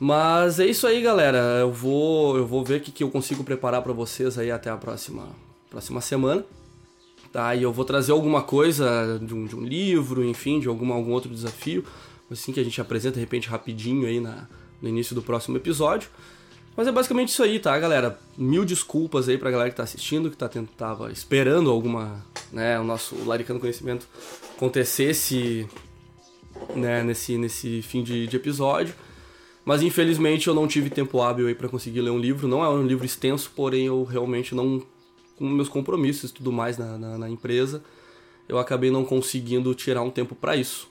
[0.00, 1.38] Mas é isso aí, galera.
[1.60, 4.70] Eu vou, eu vou ver o que, que eu consigo preparar para vocês aí até
[4.70, 5.28] a próxima,
[5.70, 6.44] próxima semana
[7.34, 7.52] tá?
[7.52, 11.10] E eu vou trazer alguma coisa de um, de um livro, enfim, de alguma, algum
[11.10, 11.84] outro desafio,
[12.30, 14.46] assim que a gente apresenta de repente rapidinho aí na,
[14.80, 16.08] no início do próximo episódio.
[16.76, 18.18] Mas é basicamente isso aí, tá, galera?
[18.36, 22.84] Mil desculpas aí pra galera que tá assistindo, que tá tentava esperando alguma, né, o
[22.84, 24.08] nosso Laricano Conhecimento
[24.56, 25.68] acontecesse,
[26.74, 28.94] né, nesse, nesse fim de, de episódio.
[29.64, 32.48] Mas infelizmente eu não tive tempo hábil aí para conseguir ler um livro.
[32.48, 34.82] Não é um livro extenso, porém eu realmente não
[35.36, 37.82] com meus compromissos e tudo mais na, na, na empresa,
[38.48, 40.88] eu acabei não conseguindo tirar um tempo para isso.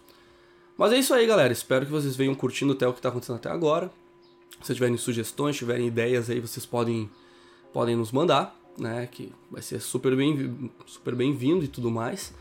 [0.77, 1.53] Mas é isso aí, galera.
[1.53, 3.91] Espero que vocês venham curtindo até o que está acontecendo até agora.
[4.61, 7.09] Se tiverem sugestões, tiverem ideias aí, vocês podem,
[7.73, 9.07] podem nos mandar, né?
[9.11, 12.33] Que vai ser super bem, super bem-vindo e tudo mais.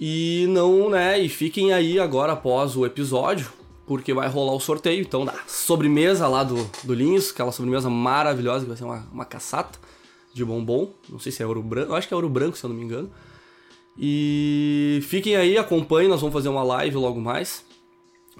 [0.00, 1.18] E não, né?
[1.18, 3.52] E fiquem aí agora após o episódio,
[3.86, 5.00] porque vai rolar o sorteio.
[5.00, 9.24] Então, da sobremesa lá do, do Linhos, aquela sobremesa maravilhosa que vai ser uma, uma
[9.24, 9.78] caçata
[10.32, 10.90] de bombom.
[11.08, 12.84] Não sei se é ouro branco, acho que é ouro branco, se eu não me
[12.84, 13.10] engano.
[13.98, 17.65] E fiquem aí, acompanhem, nós vamos fazer uma live logo mais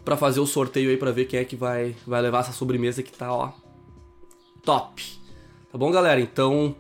[0.07, 3.03] para fazer o sorteio aí para ver quem é que vai vai levar essa sobremesa
[3.03, 3.51] que tá, ó,
[4.65, 5.03] top.
[5.73, 6.21] Tá bom, galera?
[6.21, 6.77] Então,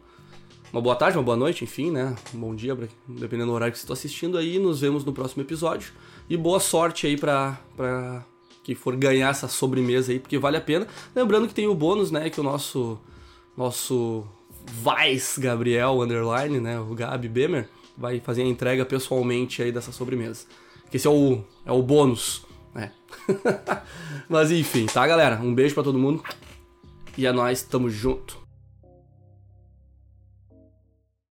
[0.72, 2.14] uma boa tarde, uma boa noite, enfim, né?
[2.33, 4.61] Um bom dia, dependendo do horário que você está assistindo aí.
[4.61, 5.93] Nos vemos no próximo episódio.
[6.31, 8.24] E boa sorte aí pra, pra
[8.62, 10.87] que for ganhar essa sobremesa aí, porque vale a pena.
[11.14, 12.31] Lembrando que tem o bônus, né?
[12.31, 12.97] Que o nosso,
[13.57, 14.24] nosso
[14.64, 16.79] Vice Gabriel Underline, né?
[16.79, 17.68] O Gabi Bemer,
[17.99, 20.47] vai fazer a entrega pessoalmente aí dessa sobremesa.
[20.93, 22.45] Que esse é o, é o bônus,
[22.77, 22.93] né?
[24.29, 25.37] Mas enfim, tá, galera?
[25.37, 26.22] Um beijo para todo mundo.
[27.16, 28.45] E é nóis, tamo junto.